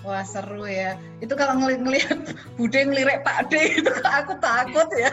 Wah 0.05 0.21
seru 0.21 0.69
ya. 0.69 0.93
Itu 1.17 1.33
kalau 1.33 1.57
ngelihat 1.57 1.81
ngelihat 1.81 2.17
Bude 2.55 2.77
ngelirik 2.85 3.25
Pak 3.25 3.49
D 3.49 3.81
itu 3.81 3.91
aku 4.05 4.37
takut 4.37 4.85
ya. 4.93 5.09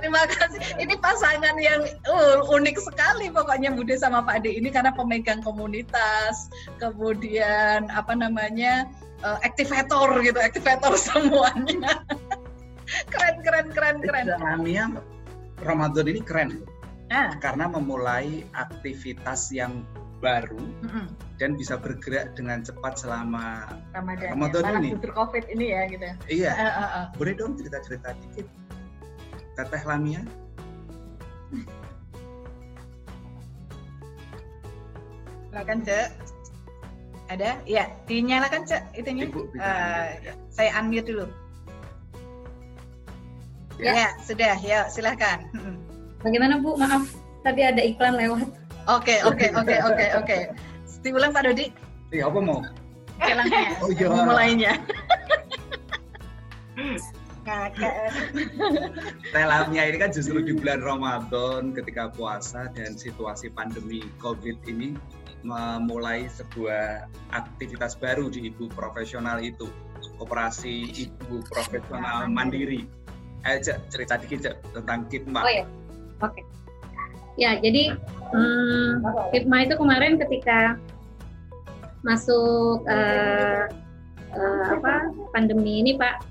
Terima 0.00 0.22
kasih. 0.28 0.60
Ini 0.76 0.94
pasangan 1.00 1.56
yang 1.56 1.88
uh, 2.08 2.44
unik 2.52 2.76
sekali 2.80 3.32
pokoknya 3.32 3.72
Bude 3.72 3.96
sama 3.96 4.20
Pak 4.20 4.44
D 4.44 4.52
ini 4.60 4.68
karena 4.68 4.92
pemegang 4.92 5.40
komunitas, 5.40 6.52
kemudian 6.76 7.88
apa 7.88 8.12
namanya 8.12 8.88
uh, 9.24 9.40
aktivator 9.40 10.20
gitu, 10.20 10.36
aktivator 10.36 10.92
semuanya. 11.08 12.04
Keren 13.08 13.36
keren 13.42 13.66
keren 13.72 13.96
keren. 14.00 14.24
Islamia 14.28 14.84
Ramadan 15.60 16.06
ini 16.08 16.20
keren 16.20 16.50
Ah. 17.12 17.36
karena 17.38 17.68
memulai 17.68 18.42
aktivitas 18.56 19.52
yang 19.52 19.84
baru 20.18 20.56
Mm-mm. 20.82 21.06
dan 21.36 21.52
bisa 21.52 21.76
bergerak 21.76 22.32
dengan 22.32 22.64
cepat 22.64 22.96
selama 22.96 23.68
Ramadan. 23.92 24.28
Ramadan 24.34 24.62
ya. 24.64 24.72
Ini. 24.80 24.90
COVID 25.04 25.44
ini 25.52 25.66
ya 25.68 25.80
gitu. 25.92 26.08
iya 26.32 26.52
Ah, 26.56 26.64
ah, 26.64 26.88
ah. 26.88 27.04
boleh 27.14 27.36
dong 27.36 27.60
cerita-cerita 27.60 28.16
dikit 28.24 28.48
Teteh 29.54 29.84
Lamia 29.84 30.24
Silakan 35.50 35.78
Cek. 35.86 36.08
Ada? 37.30 37.50
Iya, 37.64 37.84
dinyalakan 38.04 38.62
Cek 38.68 38.82
itunya. 38.98 39.24
Ibu 39.30 39.40
Eh, 39.56 40.08
saya 40.52 40.70
unmute 40.76 41.08
dulu. 41.08 41.26
Ya. 43.78 43.92
Ya, 43.92 44.08
sudah. 44.22 44.54
Ya, 44.62 44.86
silakan. 44.86 45.50
Mm-mm. 45.54 45.76
Bagaimana 46.22 46.62
Bu? 46.62 46.78
Maaf, 46.78 47.10
tadi 47.42 47.62
ada 47.66 47.82
iklan 47.82 48.16
lewat. 48.16 48.48
Oke, 48.88 49.20
oke, 49.24 49.50
oke, 49.56 49.74
oke, 49.80 50.06
oke. 50.20 50.38
Diulang 51.04 51.36
Pak 51.36 51.44
Dodi. 51.44 51.68
iya 52.14 52.30
apa 52.30 52.40
mau 52.40 52.64
Oke, 53.20 53.32
langsung 53.36 53.60
ya. 53.60 53.72
Oh, 53.80 53.90
iya. 53.92 54.06
Mulainya. 54.08 54.72
Kakak. 57.44 57.94
Lamia 59.36 59.82
ini 59.92 59.98
kan 60.00 60.08
justru 60.08 60.40
di 60.40 60.56
bulan 60.56 60.80
Ramadan 60.80 61.76
ketika 61.76 62.08
puasa 62.08 62.72
dan 62.72 62.96
situasi 62.96 63.52
pandemi 63.52 64.00
COVID 64.16 64.64
ini 64.64 64.96
memulai 65.44 66.24
sebuah 66.32 67.04
aktivitas 67.36 68.00
baru 68.00 68.32
di 68.32 68.48
ibu 68.48 68.72
profesional 68.72 69.44
itu 69.44 69.68
koperasi 70.16 70.88
ibu 71.04 71.44
profesional 71.52 72.32
mandiri. 72.32 72.88
Ayo 73.44 73.58
Cek, 73.60 73.78
cerita 73.92 74.16
dikit 74.16 74.38
Cek, 74.40 74.56
tentang 74.72 75.04
Kitma. 75.12 75.44
Oh 75.44 75.52
ya, 75.52 75.64
oke. 76.24 76.40
Ya, 77.36 77.60
jadi 77.60 77.92
hmm, 78.32 79.04
Hikmah 79.36 79.60
itu 79.68 79.74
kemarin 79.76 80.16
ketika 80.16 80.80
masuk 82.00 82.84
eh, 82.88 83.68
eh, 84.32 84.64
apa 84.72 85.12
pandemi 85.36 85.84
ini 85.84 85.92
Pak, 86.00 86.24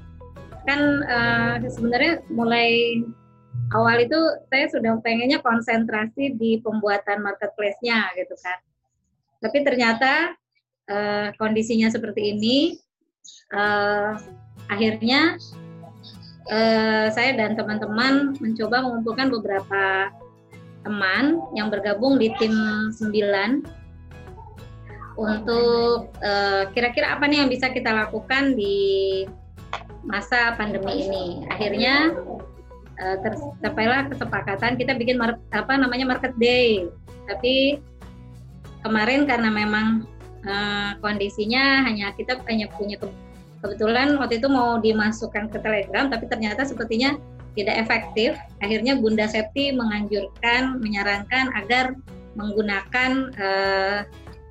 kan 0.66 0.80
eh, 1.06 1.70
sebenarnya 1.70 2.26
mulai 2.34 3.02
awal 3.78 4.02
itu 4.02 4.18
saya 4.50 4.66
sudah 4.74 4.98
pengennya 5.06 5.38
konsentrasi 5.46 6.34
di 6.34 6.58
pembuatan 6.66 7.22
marketplace-nya 7.22 8.10
gitu 8.18 8.34
kan. 8.42 8.58
Tapi 9.38 9.62
ternyata 9.62 10.34
eh, 10.90 11.30
kondisinya 11.38 11.94
seperti 11.94 12.34
ini, 12.34 12.58
eh, 13.54 14.12
akhirnya 14.72 15.38
eh, 16.52 17.08
saya 17.14 17.32
dan 17.38 17.56
teman-teman 17.56 18.36
mencoba 18.40 18.84
mengumpulkan 18.84 19.32
beberapa 19.32 20.12
teman 20.84 21.40
yang 21.56 21.72
bergabung 21.72 22.20
di 22.20 22.28
tim 22.36 22.52
9 22.92 23.64
untuk 25.16 26.10
eh, 26.20 26.64
kira-kira 26.74 27.16
apa 27.16 27.30
nih 27.30 27.46
yang 27.46 27.50
bisa 27.50 27.70
kita 27.70 27.94
lakukan 27.94 28.58
di 28.58 29.24
masa 30.04 30.58
pandemi 30.60 31.08
ini. 31.08 31.26
Akhirnya 31.48 32.12
eh, 33.00 33.18
tercapailah 33.24 34.12
kesepakatan 34.12 34.76
kita 34.76 34.98
bikin 34.98 35.22
apa 35.54 35.74
namanya 35.78 36.18
market 36.18 36.34
day. 36.42 36.90
Tapi 37.30 37.80
kemarin 38.84 39.24
karena 39.30 39.50
memang 39.54 40.04
eh, 40.44 40.92
kondisinya 41.00 41.88
hanya 41.88 42.12
kita 42.18 42.42
hanya 42.50 42.68
punya 42.74 43.00
kebetulan 43.64 44.20
waktu 44.20 44.44
itu 44.44 44.52
mau 44.52 44.76
dimasukkan 44.78 45.48
ke 45.48 45.58
Telegram 45.64 46.12
tapi 46.12 46.28
ternyata 46.28 46.68
sepertinya 46.68 47.16
tidak 47.54 47.76
efektif. 47.86 48.36
Akhirnya 48.60 48.98
Bunda 48.98 49.30
Septi 49.30 49.72
menganjurkan, 49.72 50.82
menyarankan 50.82 51.54
agar 51.56 51.96
menggunakan 52.34 53.30
eh, 53.38 54.00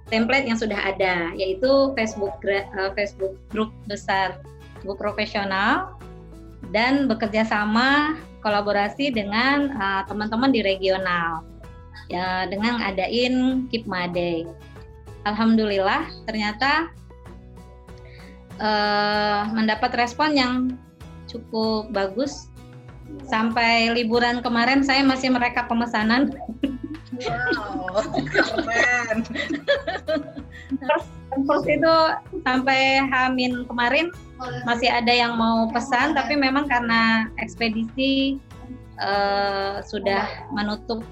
template 0.08 0.46
yang 0.46 0.58
sudah 0.58 0.78
ada, 0.78 1.34
yaitu 1.34 1.92
Facebook 1.98 2.38
eh, 2.46 2.64
Facebook 2.94 3.34
grup 3.50 3.74
besar, 3.90 4.38
grup 4.86 5.02
profesional, 5.02 5.98
dan 6.70 7.10
bekerja 7.10 7.42
sama 7.42 8.16
kolaborasi 8.40 9.10
dengan 9.10 9.74
eh, 9.74 10.02
teman-teman 10.06 10.54
di 10.54 10.62
regional, 10.62 11.42
ya 12.06 12.46
dengan 12.46 12.78
ngadain 12.80 13.66
Keep 13.68 13.90
Day. 14.14 14.46
Alhamdulillah, 15.22 16.10
ternyata 16.26 16.90
eh, 18.62 19.40
mendapat 19.50 19.90
respon 19.98 20.38
yang 20.38 20.54
cukup 21.26 21.90
bagus. 21.90 22.48
Sampai 23.28 23.92
liburan 23.92 24.40
kemarin 24.40 24.80
saya 24.80 25.04
masih 25.04 25.34
merekap 25.34 25.68
pemesanan. 25.68 26.32
Wow, 27.12 28.08
keren. 28.32 29.18
terus 30.80 31.04
terus 31.44 31.64
itu 31.68 31.94
sampai 32.40 33.04
Hamin 33.04 33.68
kemarin 33.68 34.08
masih 34.64 34.88
ada 34.88 35.12
yang 35.12 35.36
mau 35.36 35.68
pesan 35.68 36.16
tapi 36.16 36.34
memang 36.40 36.64
karena 36.64 37.28
ekspedisi 37.36 38.40
eh, 38.96 39.74
sudah 39.84 40.48
menutup 40.56 41.04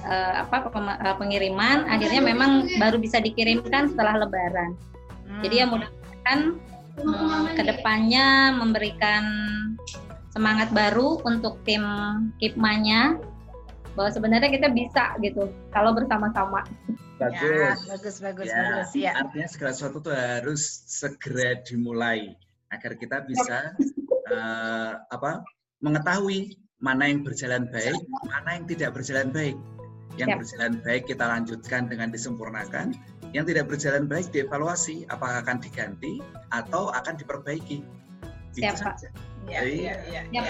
eh, 0.00 0.34
apa 0.40 0.72
pengiriman 1.20 1.84
akhirnya 1.92 2.24
memang 2.24 2.66
baru 2.80 2.96
bisa 2.96 3.20
dikirimkan 3.20 3.92
setelah 3.92 4.24
Lebaran. 4.24 4.72
Jadi 5.44 5.60
ya 5.60 5.68
mudah-mudahan 6.26 6.42
hmm, 6.98 7.54
ke 7.54 7.62
depannya 7.62 8.26
memberikan 8.58 9.24
semangat 10.34 10.68
baru 10.74 11.22
untuk 11.22 11.62
tim 11.62 11.84
Kipmanya 12.42 13.16
bahwa 13.96 14.10
sebenarnya 14.12 14.50
kita 14.52 14.68
bisa 14.74 15.16
gitu 15.24 15.48
kalau 15.72 15.96
bersama-sama. 15.96 16.66
Ya, 17.16 17.32
Bagus. 17.32 17.80
bagus, 17.88 18.16
bagus, 18.20 18.46
Ya, 18.52 18.56
bagus. 18.60 18.90
Ya. 18.92 19.12
Artinya 19.16 19.48
segala 19.48 19.72
sesuatu 19.72 20.04
itu 20.04 20.12
harus 20.12 20.62
segera 20.84 21.56
dimulai 21.64 22.36
agar 22.68 22.92
kita 23.00 23.24
bisa 23.24 23.72
eh, 24.28 24.92
apa 25.08 25.40
mengetahui 25.80 26.60
mana 26.76 27.08
yang 27.08 27.24
berjalan 27.24 27.64
baik, 27.72 27.96
mana 28.28 28.60
yang 28.60 28.68
tidak 28.68 28.92
berjalan 28.92 29.32
baik. 29.32 29.56
Yang 30.20 30.28
Siap. 30.28 30.40
berjalan 30.44 30.72
baik 30.84 31.02
kita 31.08 31.24
lanjutkan 31.24 31.82
dengan 31.88 32.08
disempurnakan, 32.12 32.92
yang 33.36 33.44
tidak 33.44 33.68
berjalan 33.68 34.08
baik 34.08 34.32
dievaluasi 34.32 35.04
apakah 35.12 35.44
akan 35.44 35.60
diganti 35.60 36.24
atau 36.48 36.88
akan 36.88 37.20
diperbaiki. 37.20 37.84
Itu 38.56 38.72
saja. 38.80 39.12
Ya, 39.46 39.62
ya, 39.62 39.94
ya. 40.10 40.26
Ya, 40.32 40.42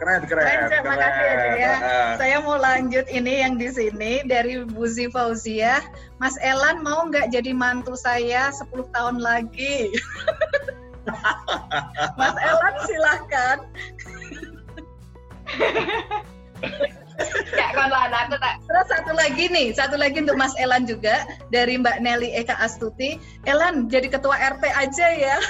keren, 0.00 0.26
keren. 0.26 0.42
Keren, 0.42 0.66
Cak. 0.66 0.82
Makasih 0.82 1.30
ya. 1.60 1.74
Saya 2.18 2.42
mau 2.42 2.58
lanjut 2.58 3.06
ini 3.06 3.44
yang 3.44 3.54
di 3.54 3.70
sini 3.70 4.24
dari 4.26 4.64
Buzi 4.66 5.12
Fauzia. 5.12 5.78
Mas 6.18 6.34
Elan 6.42 6.82
mau 6.82 7.06
nggak 7.06 7.30
jadi 7.30 7.54
mantu 7.54 7.94
saya 7.94 8.50
10 8.50 8.88
tahun 8.96 9.22
lagi? 9.22 9.94
Mas 12.18 12.34
Elan 12.40 12.74
silahkan. 12.88 13.58
Ya, 17.52 17.66
kon 17.76 17.88
lah 17.92 18.08
aku 18.10 18.36
tak. 18.40 18.60
Terus 18.64 18.86
satu 18.88 19.12
lagi 19.14 19.44
nih, 19.52 19.66
satu 19.76 19.96
lagi 20.00 20.18
untuk 20.22 20.36
Mas 20.40 20.54
Elan 20.58 20.88
juga 20.88 21.26
dari 21.52 21.76
Mbak 21.78 22.00
Nelly 22.02 22.32
Eka 22.34 22.56
Astuti. 22.58 23.20
Elan 23.44 23.88
jadi 23.92 24.08
ketua 24.08 24.36
RT 24.38 24.64
aja 24.72 25.08
ya. 25.14 25.36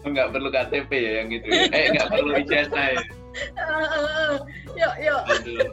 nggak 0.00 0.32
perlu 0.32 0.48
KTP 0.48 0.90
ya 0.96 1.12
yang 1.20 1.28
gitu 1.28 1.46
ya. 1.52 1.68
eh 1.76 1.84
nggak 1.92 2.08
perlu 2.08 2.32
ijazah 2.40 2.86
ya 2.96 3.04
yuk, 4.76 4.94
yuk. 5.00 5.22
Aduh. 5.28 5.68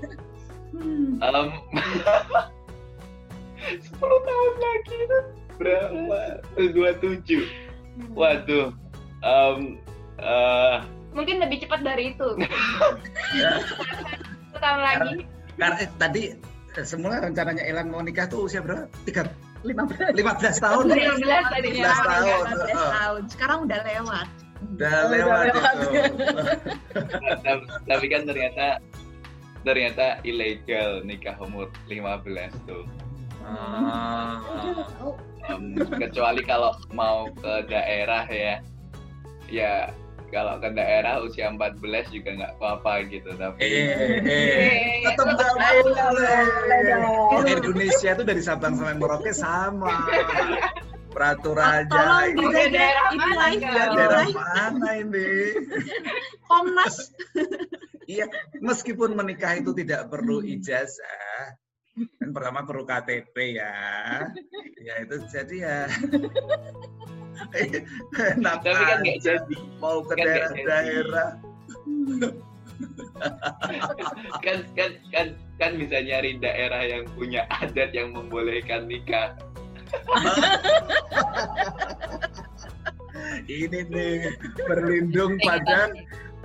Hmm. 0.75 1.17
Um, 1.23 1.47
10 3.65 3.97
tahun 3.97 4.53
lagi 4.61 4.95
itu 5.01 5.19
berapa? 5.57 6.19
27. 6.59 8.13
Waduh. 8.13 8.75
Um, 9.25 9.81
uh, 10.21 10.85
Mungkin 11.17 11.35
lebih 11.41 11.65
cepat 11.65 11.81
dari 11.81 12.13
itu. 12.13 12.27
Ya, 13.35 13.59
tahun 14.61 14.79
lagi. 14.81 15.13
karena 15.59 15.75
eh, 15.83 15.89
tadi 15.99 16.21
eh, 16.79 16.85
semula 16.87 17.19
rencananya 17.19 17.59
Elan 17.67 17.91
mau 17.91 17.99
nikah 17.99 18.29
tuh 18.29 18.47
usia 18.47 18.63
berapa? 18.63 18.87
Tiga, 19.03 19.27
15 19.67 20.15
15 20.15 20.63
tahun. 20.63 20.83
15 20.87 21.53
tadinya. 21.53 21.91
15 21.91 22.07
tahun. 22.07 22.45
15 22.47 22.95
tahun. 22.95 23.21
Sekarang 23.27 23.57
udah 23.67 23.79
lewat. 23.83 24.27
Udah 24.57 24.89
Udah 24.89 25.01
lewat 25.11 25.39
lewat. 25.51 25.75
itu. 25.75 25.89
tapi, 27.45 27.63
tapi 27.85 28.05
kan 28.09 28.21
ternyata 28.25 28.65
ternyata 29.61 30.05
ilegal 30.23 31.03
nikah 31.03 31.35
umur 31.43 31.67
15 31.91 32.69
tuh. 32.69 32.85
Ah. 33.43 34.39
Um, 35.51 35.75
kecuali 35.99 36.41
kalau 36.47 36.73
mau 36.95 37.27
ke 37.35 37.53
daerah 37.67 38.23
ya. 38.31 38.55
Ya 39.47 39.91
kalau 40.27 40.59
ke 40.59 40.69
daerah 40.75 41.23
usia 41.23 41.47
14 41.49 41.79
juga 42.11 42.29
nggak 42.35 42.53
apa-apa 42.59 43.07
gitu 43.07 43.29
tapi 43.39 43.63
Eh, 43.63 44.19
eh, 44.19 45.07
tetap 45.07 45.39
nggak 45.39 45.53
boleh. 45.55 46.43
Oh, 47.31 47.41
Indonesia 47.47 48.11
tuh 48.17 48.25
dari 48.27 48.41
Sabang 48.43 48.75
sampai 48.75 48.99
Merauke 48.99 49.31
sama. 49.31 50.07
Peraturannya 51.15 51.89
Tolong 51.89 52.23
ini 52.29 52.43
dijaga 52.45 52.69
daerah 52.69 53.05
ini 53.09 53.17
mana, 53.17 53.45
ya, 53.49 53.83
daerah 53.89 54.27
mana 54.35 54.89
ini? 55.01 55.29
Komnas. 56.45 56.95
Iya, 58.07 58.25
meskipun 58.63 59.17
menikah 59.17 59.59
itu 59.59 59.75
tidak 59.75 60.07
perlu 60.07 60.39
ijazah, 60.39 61.57
kan 62.23 62.29
pertama 62.31 62.63
perlu 62.63 62.87
KTP 62.87 63.59
ya, 63.59 63.75
ya 64.79 64.93
itu 65.03 65.15
jadi 65.27 65.55
ya. 65.59 65.79
Enak 68.37 68.55
tapi 68.65 68.83
kan 68.83 68.97
nggak 69.03 69.19
jadi 69.21 69.55
mau 69.81 70.01
ke 70.03 70.13
kan 70.17 70.25
daerah-daerah. 70.25 71.29
kan 74.45 74.57
kan 74.77 74.91
kan 75.09 75.27
kan 75.57 75.71
bisa 75.81 75.97
nyari 76.05 76.37
daerah 76.37 76.85
yang 76.85 77.09
punya 77.17 77.49
adat 77.49 77.89
yang 77.89 78.13
membolehkan 78.13 78.85
nikah 78.85 79.33
Ini 83.47 83.87
nih 83.89 84.35
berlindung 84.67 85.39
pada 85.41 85.89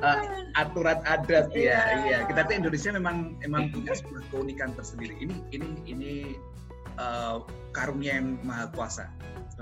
uh, 0.01 0.23
aturan 0.57 1.03
adat 1.05 1.53
ya. 1.53 1.59
Iya. 1.59 1.81
Iya, 2.07 2.19
kita 2.31 2.41
tuh 2.49 2.55
Indonesia 2.59 2.91
memang 2.95 3.37
memang 3.43 3.75
punya 3.75 3.93
sebuah 3.99 4.23
keunikan 4.31 4.71
tersendiri. 4.79 5.19
Ini 5.21 5.37
ini 5.53 5.69
ini 5.91 6.13
uh, 6.97 7.45
karunia 7.75 8.23
yang 8.23 8.39
maha 8.47 8.71
kuasa 8.73 9.11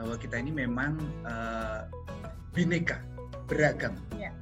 bahwa 0.01 0.17
kita 0.17 0.41
ini 0.41 0.49
memang 0.49 0.97
uh, 1.29 1.85
bineka, 2.57 3.05
beragam. 3.45 4.01
Iya. 4.17 4.33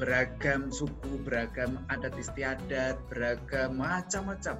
Beragam 0.00 0.72
suku, 0.72 1.20
beragam 1.22 1.76
adat 1.92 2.16
istiadat, 2.16 2.96
beragam 3.12 3.76
macam-macam 3.76 4.56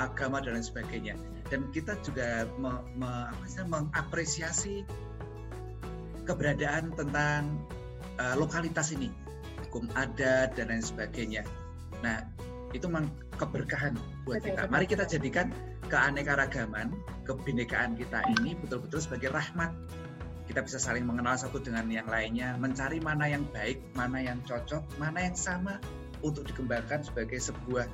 agama 0.00 0.40
dan 0.40 0.56
lain 0.56 0.64
sebagainya. 0.64 1.14
Dan 1.52 1.68
kita 1.70 2.00
juga 2.00 2.48
me, 2.56 2.80
me- 2.96 3.28
apa 3.28 3.44
sih, 3.44 3.60
mengapresiasi 3.68 4.88
keberadaan 6.24 6.96
tentang 6.96 7.60
uh, 8.16 8.34
lokalitas 8.40 8.88
ini, 8.96 9.12
hukum 9.68 9.84
adat 9.92 10.56
dan 10.56 10.72
lain 10.72 10.80
sebagainya. 10.80 11.44
Nah, 12.00 12.24
itu 12.72 12.88
memang 12.88 13.12
keberkahan 13.36 13.94
buat 14.24 14.40
Betul, 14.40 14.48
kita. 14.48 14.60
betul. 14.64 14.72
Mari 14.72 14.86
kita 14.88 15.04
jadikan 15.06 15.46
keanekaragaman, 15.94 16.90
kebinekaan 17.22 17.94
kita 17.94 18.26
ini 18.34 18.58
betul-betul 18.58 18.98
sebagai 18.98 19.30
rahmat. 19.30 19.70
Kita 20.44 20.60
bisa 20.60 20.76
saling 20.76 21.06
mengenal 21.06 21.38
satu 21.38 21.62
dengan 21.62 21.86
yang 21.86 22.10
lainnya, 22.10 22.58
mencari 22.58 22.98
mana 22.98 23.30
yang 23.30 23.46
baik, 23.54 23.80
mana 23.94 24.18
yang 24.20 24.42
cocok, 24.42 24.82
mana 24.98 25.30
yang 25.30 25.38
sama 25.38 25.78
untuk 26.20 26.44
dikembangkan 26.50 27.06
sebagai 27.06 27.38
sebuah 27.38 27.86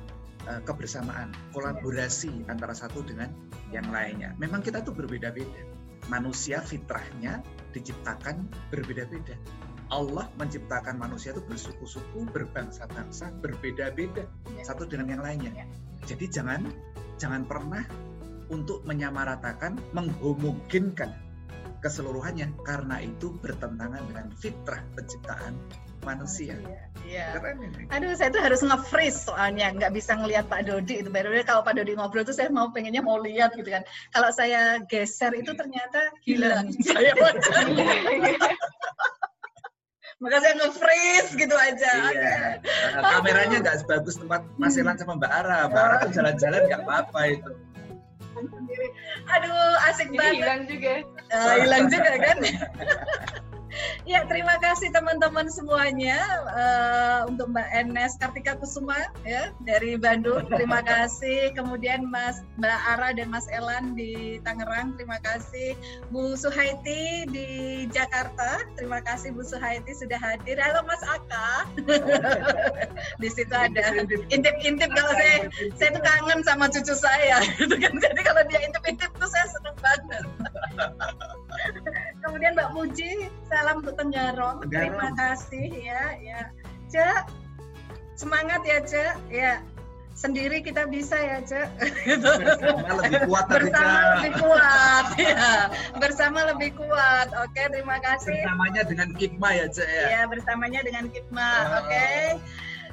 uh, 0.49 0.61
kebersamaan, 0.65 1.31
kolaborasi 1.53 2.49
antara 2.49 2.73
satu 2.73 3.05
dengan 3.05 3.29
yang 3.69 3.87
lainnya. 3.93 4.33
Memang 4.41 4.65
kita 4.65 4.81
tuh 4.81 4.97
berbeda-beda. 4.97 5.63
Manusia 6.09 6.59
fitrahnya 6.59 7.39
diciptakan 7.71 8.49
berbeda-beda. 8.73 9.37
Allah 9.91 10.27
menciptakan 10.41 10.97
manusia 10.97 11.35
itu 11.35 11.43
bersuku-suku, 11.45 12.27
berbangsa-bangsa, 12.33 13.31
berbeda-beda 13.43 14.25
Ya. 14.57 14.63
satu 14.65 14.87
dengan 14.87 15.07
yang 15.19 15.21
lainnya. 15.23 15.51
Ya. 15.63 15.65
Jadi 16.03 16.31
jangan 16.31 16.67
jangan 17.21 17.45
pernah 17.45 17.85
untuk 18.49 18.81
menyamaratakan, 18.89 19.77
menghomogenkan 19.93 21.13
keseluruhannya 21.85 22.49
karena 22.65 22.97
itu 23.05 23.37
bertentangan 23.37 24.01
dengan 24.09 24.27
fitrah 24.37 24.81
penciptaan 24.97 25.53
manusia. 26.01 26.57
Iya. 27.05 27.37
Keren 27.37 27.61
ini. 27.61 27.85
Aduh, 27.93 28.13
saya 28.17 28.33
tuh 28.33 28.41
harus 28.41 28.65
nge-freeze 28.65 29.29
soalnya 29.29 29.69
nggak 29.73 29.93
bisa 29.93 30.17
ngelihat 30.17 30.49
Pak 30.49 30.65
Dodi 30.65 31.05
itu. 31.05 31.09
Baru 31.13 31.29
kalau 31.45 31.61
Pak 31.61 31.77
Dodi 31.77 31.93
ngobrol 31.93 32.25
tuh 32.25 32.33
saya 32.33 32.49
mau 32.49 32.73
pengennya 32.73 33.05
mau 33.05 33.21
lihat 33.21 33.53
gitu 33.53 33.69
kan. 33.69 33.85
Kalau 34.09 34.29
saya 34.33 34.81
geser 34.89 35.33
itu 35.37 35.53
ternyata 35.53 36.09
hilang 36.25 36.73
saya 36.81 37.13
wajahnya. 37.21 37.85
Maka 40.21 40.37
saya 40.37 40.53
nge-freeze 40.53 41.33
gitu 41.33 41.55
aja. 41.57 41.93
Iya. 42.13 42.61
Nah, 42.93 43.09
kameranya 43.17 43.57
nggak 43.57 43.77
sebagus 43.81 44.21
tempat 44.21 44.45
Mas 44.61 44.77
Elan 44.77 44.93
sama 45.01 45.17
Mbak 45.17 45.31
Ara. 45.33 45.59
Mbak 45.65 45.81
Ara 45.81 45.95
tuh 46.05 46.11
jalan-jalan 46.13 46.61
nggak 46.69 46.81
apa-apa 46.85 47.21
itu. 47.25 47.51
Sendiri. 48.41 48.87
Aduh, 49.33 49.73
asik 49.89 50.07
Jadi 50.13 50.17
banget. 50.17 50.37
hilang 50.37 50.61
juga. 50.69 50.93
Eh, 51.33 51.55
hilang 51.65 51.85
juga 51.89 52.11
kan? 52.21 52.37
ya, 54.05 54.25
terima 54.25 54.57
kasih 54.57 54.89
teman-teman 54.89 55.45
semuanya 55.51 56.17
eh, 56.53 57.19
untuk 57.29 57.53
Mbak 57.53 57.69
Enes 57.73 58.17
Kartika 58.17 58.57
Kusuma 58.57 58.97
ya 59.25 59.53
dari 59.63 59.97
Bandung. 59.97 60.47
Terima 60.49 60.81
kasih. 60.91 61.53
Kemudian 61.53 62.07
Mas 62.09 62.41
Mbak 62.57 62.79
Ara 62.97 63.09
dan 63.13 63.27
Mas 63.29 63.45
Elan 63.51 63.93
di 63.93 64.41
Tangerang. 64.41 64.97
Terima 64.97 65.21
kasih. 65.21 65.77
Bu 66.09 66.33
Suhaiti 66.33 67.29
di 67.29 67.49
Jakarta. 67.89 68.65
Terima 68.77 69.03
kasih 69.03 69.33
Bu 69.35 69.45
Suhaiti 69.45 69.93
sudah 69.93 70.17
hadir. 70.17 70.57
Halo 70.57 70.81
Mas 70.85 71.03
Aka. 71.05 71.69
di 73.21 73.29
situ 73.29 73.53
ada 73.53 74.05
intip-intip 74.33 74.89
kalau 74.93 75.13
saya 75.13 75.37
saya 75.77 75.89
tuh 75.93 76.03
kangen 76.03 76.39
sama 76.41 76.65
cucu 76.69 76.93
saya 76.97 77.37
kan. 77.83 77.93
Jadi 77.97 78.21
kalau 78.25 78.41
dia 78.49 78.59
intip-intip 78.65 79.11
tuh 79.17 79.29
saya 79.29 79.45
seneng 79.49 79.77
banget. 79.81 80.23
Kemudian 82.21 82.53
Mbak 82.53 82.69
Muji, 82.77 83.27
salam 83.49 83.81
Tenggarong. 83.95 84.55
Tenggarong. 84.65 84.69
Terima 84.69 85.07
kasih 85.15 85.67
ya, 85.71 86.03
ya. 86.19 86.41
Cek, 86.91 87.21
semangat 88.15 88.61
ya 88.67 88.77
Cek. 88.83 89.13
Ya, 89.31 89.53
sendiri 90.11 90.59
kita 90.59 90.85
bisa 90.87 91.15
ya 91.15 91.39
Cek. 91.41 91.67
Bersama 92.21 92.91
lebih 92.99 93.19
kuat 93.27 93.45
Bersama 93.47 93.95
Cak. 93.95 94.11
lebih 94.19 94.31
kuat, 94.39 95.05
ya. 95.31 95.49
Bersama 95.97 96.39
lebih 96.51 96.69
kuat. 96.75 97.27
Oke, 97.41 97.61
terima 97.71 97.97
kasih. 98.03 98.35
Bersamanya 98.43 98.81
dengan 98.83 99.09
hikmah 99.15 99.51
ya, 99.55 99.65
Cek 99.71 99.87
ya. 99.89 100.05
Ya, 100.09 100.21
bersamanya 100.27 100.79
dengan 100.83 101.05
Kitma. 101.09 101.49
Oh. 101.49 101.79
Oke. 101.85 102.07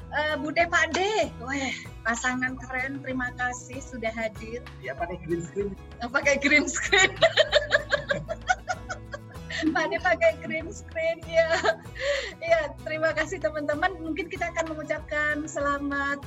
Eh, 0.09 0.35
Bude 0.41 0.65
Pak 0.65 0.89
D, 0.97 1.29
weh, 1.45 1.69
pasangan 2.01 2.57
keren. 2.57 2.97
Terima 3.05 3.29
kasih 3.37 3.77
sudah 3.77 4.09
hadir. 4.09 4.65
Ya 4.81 4.97
pakai 4.97 5.21
green 5.21 5.45
screen. 5.45 5.77
Oh, 6.01 6.09
pakai 6.09 6.41
green 6.41 6.65
screen. 6.65 7.13
D 9.67 9.93
pakai 9.99 10.31
green 10.43 10.71
screen 10.71 11.19
ya. 11.27 11.49
Ya, 12.39 12.71
terima 12.87 13.11
kasih 13.11 13.43
teman-teman. 13.43 13.99
Mungkin 13.99 14.31
kita 14.31 14.51
akan 14.55 14.75
mengucapkan 14.75 15.43
selamat 15.43 16.23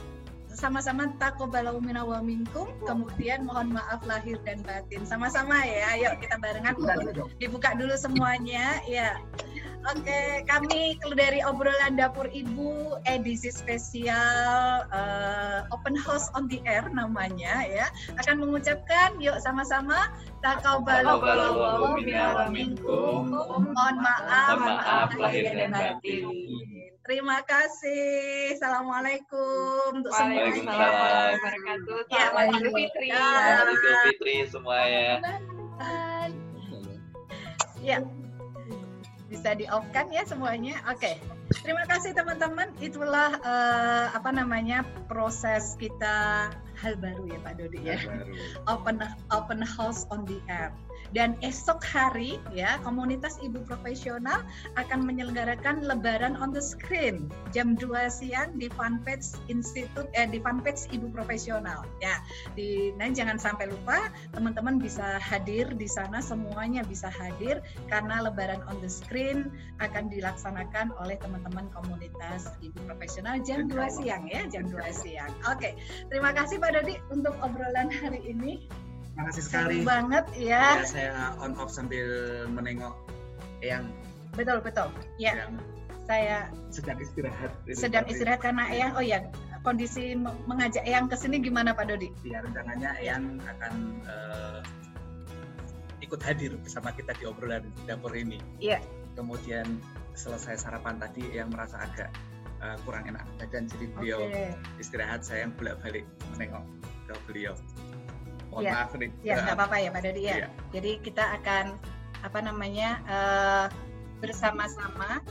sama-sama 0.52 1.08
takobalau 1.16 1.80
wa 1.80 2.20
minkum. 2.20 2.68
Kemudian 2.84 3.48
mohon 3.48 3.72
maaf 3.72 4.04
lahir 4.04 4.36
dan 4.44 4.60
batin. 4.62 5.02
Sama-sama 5.08 5.64
ya. 5.64 5.96
Yuk 5.96 6.20
kita 6.20 6.36
barengan 6.38 6.76
dibuka 7.40 7.72
dulu 7.74 7.96
semuanya. 7.96 8.78
Ya. 8.84 9.16
Oke, 9.82 10.46
kami 10.46 10.94
dari 11.18 11.42
obrolan 11.42 11.98
dapur 11.98 12.30
ibu 12.30 12.94
edisi 13.02 13.50
spesial 13.50 14.86
eh, 14.94 15.66
open 15.74 15.98
house 15.98 16.30
on 16.38 16.46
the 16.46 16.62
air 16.62 16.86
namanya 16.94 17.66
ya 17.66 17.90
akan 18.22 18.46
mengucapkan 18.46 19.18
yuk 19.18 19.34
sama-sama 19.42 20.14
takabbalallahu 20.38 21.98
minna 21.98 22.30
wa 22.30 22.46
minkum. 22.46 23.34
Mohon 23.34 23.96
maaf, 23.98 24.56
maaf 24.62 25.10
lahir 25.18 25.50
dan 25.50 25.74
batin. 25.74 26.30
Terima 27.02 27.42
kasih. 27.42 28.54
Assalamualaikum 28.54 29.98
untuk 29.98 30.14
Waalaikumsalam 30.14 30.54
semuanya. 30.54 30.86
warahmatullahi 30.86 31.34
wabarakatuh. 31.34 31.98
Ya, 32.06 32.24
Selamat 32.30 32.54
Idul 32.54 32.72
Fitri. 32.78 33.06
Ya. 33.10 33.18
Selamat 33.18 33.74
Idul 33.74 33.96
Fitri 34.06 34.36
semuanya. 34.46 35.06
Ya. 37.82 37.98
Bisa 39.42 39.58
di 39.58 39.66
off 39.74 39.82
kan 39.90 40.06
ya 40.14 40.22
semuanya? 40.22 40.78
Oke. 40.86 41.18
Terima 41.66 41.82
kasih 41.90 42.14
teman-teman. 42.14 42.70
Itulah 42.78 43.42
uh, 43.42 44.14
apa 44.14 44.30
namanya 44.30 44.86
proses 45.10 45.74
kita 45.82 46.46
hal 46.78 46.94
baru 47.02 47.26
ya 47.26 47.42
Pak 47.42 47.58
Dodi 47.58 47.82
ya. 47.82 47.98
Open 48.70 49.02
open 49.34 49.58
house 49.66 50.06
on 50.14 50.22
the 50.30 50.38
air. 50.46 50.70
Dan 51.12 51.36
esok 51.44 51.84
hari 51.84 52.40
ya 52.56 52.80
komunitas 52.80 53.36
ibu 53.44 53.60
profesional 53.68 54.40
akan 54.80 55.04
menyelenggarakan 55.04 55.84
Lebaran 55.84 56.40
on 56.40 56.52
the 56.52 56.60
screen 56.60 57.28
jam 57.52 57.76
2 57.76 57.88
siang 58.08 58.56
di 58.56 58.72
fanpage 58.72 59.36
Institut 59.52 60.08
eh 60.16 60.28
di 60.28 60.40
fanpage 60.40 60.88
ibu 60.92 61.12
profesional 61.12 61.84
ya. 62.00 62.16
Di 62.56 62.96
nah 62.96 63.12
jangan 63.12 63.36
sampai 63.36 63.68
lupa 63.68 64.08
teman-teman 64.32 64.80
bisa 64.80 65.20
hadir 65.20 65.68
di 65.76 65.88
sana 65.88 66.24
semuanya 66.24 66.80
bisa 66.84 67.12
hadir 67.12 67.60
karena 67.92 68.24
Lebaran 68.24 68.64
on 68.68 68.80
the 68.80 68.88
screen 68.88 69.52
akan 69.84 70.08
dilaksanakan 70.08 70.96
oleh 71.04 71.20
teman-teman 71.20 71.68
komunitas 71.76 72.56
ibu 72.64 72.76
profesional 72.88 73.36
jam 73.44 73.68
2 73.68 73.76
siang 74.00 74.24
ya 74.28 74.48
jam 74.48 74.64
2 74.68 74.80
siang. 74.92 75.32
Oke, 75.48 75.76
terima 76.08 76.32
kasih 76.32 76.56
Pak 76.56 76.72
Dodi 76.72 76.96
untuk 77.12 77.36
obrolan 77.44 77.92
hari 77.92 78.24
ini. 78.24 78.64
Terima 79.12 79.28
kasih 79.28 79.44
sekali. 79.44 79.76
Seru 79.84 79.88
banget 79.88 80.24
ya. 80.40 80.80
ya. 80.80 80.88
Saya 80.88 81.12
on 81.36 81.52
off 81.60 81.68
sambil 81.68 82.06
menengok 82.48 82.96
yang 83.60 83.84
Betul 84.32 84.64
betul. 84.64 84.88
Ya. 85.20 85.44
yang 85.44 85.60
Saya 86.08 86.48
sedang 86.72 86.98
istirahat. 86.98 87.52
Sedang 87.76 88.04
tadi. 88.08 88.12
istirahat 88.16 88.40
karena 88.42 88.64
Eyang 88.72 88.92
oh 88.98 89.04
ya 89.04 89.22
kondisi 89.62 90.18
me- 90.18 90.34
mengajak 90.50 90.82
Eyang 90.82 91.06
ke 91.06 91.14
sini 91.14 91.38
gimana 91.38 91.70
Pak 91.76 91.86
Dodi? 91.92 92.10
Ya 92.26 92.42
rencananya 92.42 92.98
yang 92.98 93.38
akan 93.46 93.74
eh, 94.02 94.60
ikut 96.02 96.18
hadir 96.24 96.58
bersama 96.58 96.90
kita 96.90 97.14
di 97.14 97.24
obrolan 97.28 97.68
dapur 97.86 98.10
ini. 98.16 98.42
Iya. 98.58 98.82
Kemudian 99.14 99.78
selesai 100.18 100.58
sarapan 100.64 100.98
tadi 100.98 101.22
yang 101.30 101.52
merasa 101.54 101.78
agak 101.78 102.10
eh, 102.58 102.76
kurang 102.82 103.06
enak 103.06 103.22
badan 103.38 103.70
jadi 103.70 103.86
beliau 103.94 104.20
Oke. 104.26 104.56
istirahat 104.82 105.22
saya 105.22 105.46
yang 105.46 105.52
bolak 105.54 105.78
balik 105.84 106.08
menengok 106.34 106.64
ke 107.06 107.14
beliau. 107.30 107.54
Mohon 108.52 108.62
Iya. 108.62 108.72
maaf 108.76 108.90
nih. 108.94 109.10
Ya 109.24 109.34
nggak 109.40 109.56
apa-apa 109.56 109.76
ya 109.80 109.88
Pak 109.90 110.02
Dodi 110.04 110.22
ya. 110.22 110.34
Iya. 110.36 110.48
Jadi 110.70 110.90
kita 111.00 111.24
akan 111.40 111.64
apa 112.22 112.38
namanya 112.38 112.88
eh, 113.08 113.66
bersama-sama 114.20 115.24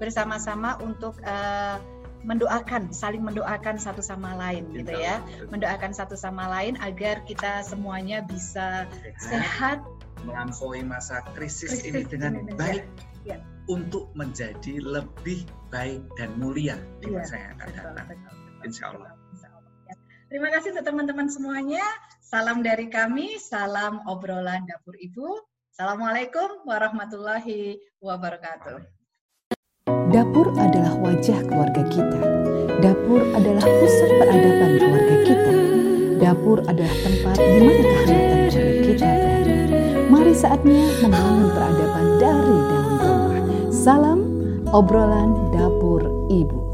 bersama-sama 0.00 0.78
untuk 0.80 1.18
eh, 1.22 1.76
mendoakan 2.18 2.90
saling 2.90 3.22
mendoakan 3.22 3.78
satu 3.78 4.02
sama 4.02 4.34
lain 4.34 4.66
gitu 4.74 4.90
ya. 4.90 5.22
Mendoakan 5.54 5.94
satu 5.94 6.18
sama 6.18 6.50
lain 6.50 6.74
agar 6.82 7.22
kita 7.22 7.62
semuanya 7.62 8.26
bisa 8.26 8.90
Sehat, 9.22 9.22
sehat 9.22 9.78
melampaui 10.26 10.82
masa 10.82 11.22
krisis, 11.36 11.78
Krisis 11.78 11.86
ini 11.86 12.02
dengan 12.02 12.42
ini, 12.42 12.50
baik 12.58 12.84
ya. 13.22 13.38
untuk 13.70 14.10
menjadi 14.18 14.82
lebih 14.82 15.46
baik 15.70 16.02
dan 16.18 16.34
mulia 16.42 16.74
di 16.98 17.06
Iya, 17.14 17.22
masa 17.22 17.34
yang 17.38 17.52
akan 17.54 17.68
datang. 17.70 17.94
betul, 17.94 18.16
betul. 18.18 18.34
Insya 18.66 18.84
Allah. 18.90 18.98
Insya 18.98 18.98
Allah, 18.98 19.10
ya. 19.14 19.17
Terima 20.28 20.52
kasih 20.52 20.76
untuk 20.76 20.84
teman-teman 20.84 21.24
semuanya. 21.32 21.80
Salam 22.20 22.60
dari 22.60 22.92
kami, 22.92 23.40
salam 23.40 24.04
obrolan 24.04 24.60
dapur 24.68 24.92
ibu. 25.00 25.40
Assalamualaikum 25.72 26.68
warahmatullahi 26.68 27.80
wabarakatuh. 28.04 28.76
Dapur 30.12 30.52
adalah 30.60 30.92
wajah 31.00 31.40
keluarga 31.48 31.80
kita. 31.88 32.20
Dapur 32.84 33.24
adalah 33.32 33.64
pusat 33.64 34.10
peradaban 34.20 34.70
keluarga 34.76 35.16
kita. 35.24 35.52
Dapur 36.20 36.58
adalah 36.68 36.96
tempat 37.08 37.36
di 37.40 37.48
mana 37.64 37.72
kehangatan 37.80 38.40
keluarga 38.52 38.80
kita 38.84 39.08
berada. 39.08 39.54
Mari 40.12 40.32
saatnya 40.36 40.84
membangun 41.08 41.48
peradaban 41.56 42.06
dari 42.20 42.56
dalam 42.68 42.94
rumah. 43.00 43.40
Salam 43.72 44.20
obrolan 44.76 45.32
dapur 45.56 46.04
ibu. 46.28 46.67